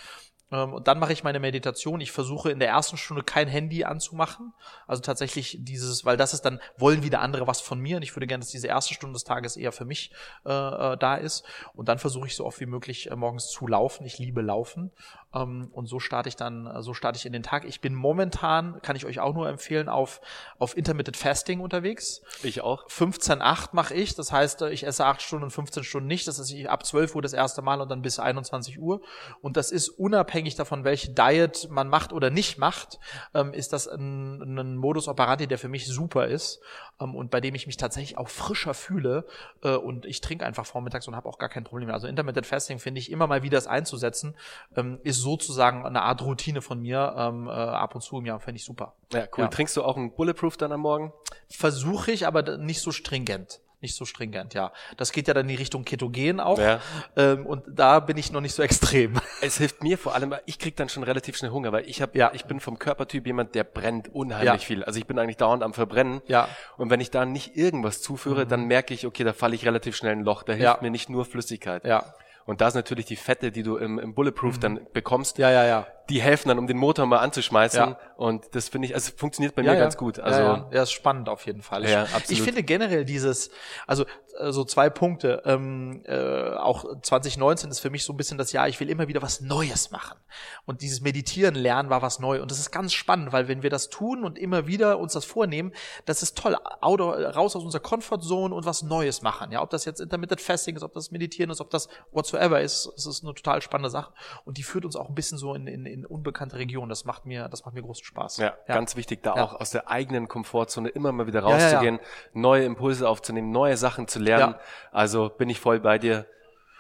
[0.52, 2.02] und dann mache ich meine Meditation.
[2.02, 4.54] Ich versuche in der ersten Stunde kein Handy anzumachen.
[4.86, 7.98] Also tatsächlich dieses, weil das ist dann, wollen wieder andere was von mir.
[7.98, 10.12] Und ich würde gerne, dass diese erste Stunde des Tages eher für mich
[10.46, 11.46] äh, äh da ist.
[11.74, 14.06] Und dann versuche ich so oft wie möglich äh, morgens zu laufen.
[14.06, 14.92] Ich liebe Laufen.
[15.36, 17.66] Ähm, und so starte ich dann, äh, so starte ich in den Tag.
[17.66, 20.22] Ich bin momentan, kann ich euch auch nur empfehlen, auf,
[20.58, 22.22] auf Intermittent Fasting unterwegs.
[22.44, 22.88] Ich auch.
[22.88, 24.16] 15,8 mache ich.
[24.16, 26.28] Das heißt, äh, ich esse acht Stunden und 15 Stunden nicht.
[26.28, 29.02] Das ist ab 12 Uhr das erste Mal und dann bis 21 Uhr.
[29.42, 33.00] Und das ist unabhängig davon, welche Diet man macht oder nicht macht,
[33.34, 36.62] ähm, ist das ein, ein Modus operandi, der für mich super ist
[37.00, 39.26] ähm, und bei dem ich mich tatsächlich auch frischer fühle.
[39.64, 41.96] Äh, und ich trinke einfach vormittags und habe auch gar kein Problem mehr.
[41.96, 44.36] Also Intermittent Fasting finde ich immer mal wieder das einzusetzen,
[44.76, 48.40] ähm, ist sozusagen eine Art Routine von mir ähm, äh, ab und zu im Jahr,
[48.40, 48.94] finde ich super.
[49.14, 49.46] Ja, cool.
[49.46, 49.48] Ja.
[49.48, 51.14] Trinkst du auch einen Bulletproof dann am Morgen?
[51.50, 54.72] Versuche ich, aber nicht so stringent nicht so stringent, ja.
[54.98, 56.60] Das geht ja dann in die Richtung Ketogen auch.
[56.60, 56.80] Ja.
[57.16, 59.20] Ähm, und da bin ich noch nicht so extrem.
[59.42, 62.18] Es hilft mir vor allem, ich krieg dann schon relativ schnell Hunger, weil ich habe,
[62.18, 62.32] ja.
[62.34, 64.58] ich bin vom Körpertyp jemand, der brennt unheimlich ja.
[64.58, 64.84] viel.
[64.84, 66.22] Also ich bin eigentlich dauernd am Verbrennen.
[66.28, 66.50] Ja.
[66.78, 68.50] Und wenn ich da nicht irgendwas zuführe, mhm.
[68.50, 70.44] dann merke ich, okay, da falle ich relativ schnell in ein Loch.
[70.44, 70.80] Da hilft ja.
[70.82, 71.86] mir nicht nur Flüssigkeit.
[71.86, 72.14] Ja.
[72.46, 74.62] Und da ist natürlich die Fette, die du im, im Bulletproof mhm.
[74.62, 75.38] dann bekommst.
[75.38, 77.80] Ja, ja, ja die helfen dann, um den Motor mal anzuschmeißen.
[77.80, 78.00] Ja.
[78.16, 79.84] Und das finde ich, also funktioniert bei ja, mir ja.
[79.84, 80.20] ganz gut.
[80.20, 80.84] Also ja, ja.
[80.84, 81.88] ist spannend auf jeden Fall.
[81.90, 82.32] Ja, absolut.
[82.32, 83.50] Ich finde generell dieses,
[83.88, 84.06] also
[84.40, 85.42] äh, so zwei Punkte.
[85.46, 89.08] Ähm, äh, auch 2019 ist für mich so ein bisschen das Jahr, ich will immer
[89.08, 90.18] wieder was Neues machen.
[90.66, 92.42] Und dieses Meditieren lernen war was neu.
[92.42, 95.26] Und das ist ganz spannend, weil wenn wir das tun und immer wieder uns das
[95.26, 95.74] vornehmen,
[96.06, 96.56] das ist toll.
[96.82, 99.52] Outdoor, raus aus unserer Comfortzone und was Neues machen.
[99.52, 102.92] Ja, ob das jetzt Intermittent Fasting ist, ob das Meditieren ist, ob das whatsoever ist,
[102.96, 104.14] es ist eine total spannende Sache.
[104.44, 106.90] Und die führt uns auch ein bisschen so in, in, in unbekannte Regionen.
[106.90, 108.38] Das macht mir, das macht mir großen Spaß.
[108.38, 108.76] Ja, ja.
[108.76, 109.44] ganz wichtig, da ja.
[109.44, 114.08] auch aus der eigenen Komfortzone immer mal wieder rauszugehen, ja, neue Impulse aufzunehmen, neue Sachen
[114.08, 114.56] zu lernen.
[114.92, 116.26] Also bin ich voll bei dir.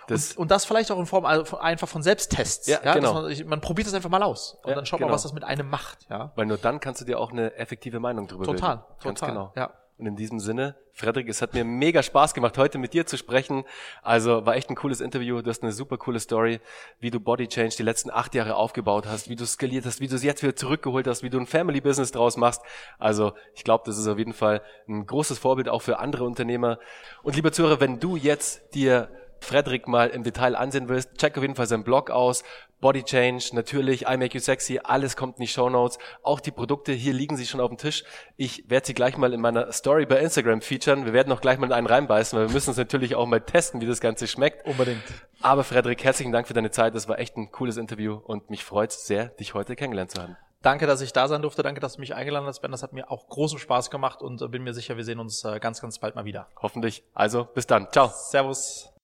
[0.07, 2.67] Das und, und, das vielleicht auch in Form einfach von Selbsttests.
[2.67, 3.13] Ja, genau.
[3.23, 5.09] Man, man, probiert das einfach mal aus und dann schaut genau.
[5.09, 6.05] mal, was das mit einem macht.
[6.09, 6.31] Ja.
[6.35, 8.99] Weil nur dann kannst du dir auch eine effektive Meinung drüber total, bilden.
[8.99, 9.29] Total, total.
[9.29, 9.53] Genau.
[9.55, 9.71] Ja.
[9.97, 13.17] Und in diesem Sinne, Frederik, es hat mir mega Spaß gemacht, heute mit dir zu
[13.17, 13.63] sprechen.
[14.01, 15.41] Also war echt ein cooles Interview.
[15.41, 16.59] Du hast eine super coole Story,
[16.99, 20.07] wie du Body Change die letzten acht Jahre aufgebaut hast, wie du skaliert hast, wie
[20.07, 22.61] du es jetzt wieder zurückgeholt hast, wie du ein Family Business draus machst.
[22.99, 26.77] Also ich glaube, das ist auf jeden Fall ein großes Vorbild auch für andere Unternehmer.
[27.23, 29.09] Und lieber Zuhörer, wenn du jetzt dir
[29.39, 32.43] Frederik mal im Detail ansehen willst, check auf jeden Fall seinen Blog aus.
[32.81, 35.97] Body Change, natürlich, I Make You Sexy, alles kommt in die Show Notes.
[36.23, 38.03] Auch die Produkte, hier liegen sie schon auf dem Tisch.
[38.37, 41.05] Ich werde sie gleich mal in meiner Story bei Instagram featuren.
[41.05, 43.41] Wir werden auch gleich mal in einen reinbeißen, weil wir müssen es natürlich auch mal
[43.41, 44.67] testen, wie das Ganze schmeckt.
[44.67, 45.01] Unbedingt.
[45.41, 46.95] Aber Frederik, herzlichen Dank für deine Zeit.
[46.95, 50.37] Das war echt ein cooles Interview und mich freut sehr, dich heute kennengelernt zu haben.
[50.65, 51.61] Danke, dass ich da sein durfte.
[51.61, 52.71] Danke, dass du mich eingeladen hast, Ben.
[52.71, 55.43] Das hat mir auch großen Spaß gemacht und äh, bin mir sicher, wir sehen uns
[55.43, 56.47] äh, ganz, ganz bald mal wieder.
[56.59, 57.03] Hoffentlich.
[57.13, 57.87] Also, bis dann.
[57.91, 58.11] Ciao.
[58.11, 58.94] Servus.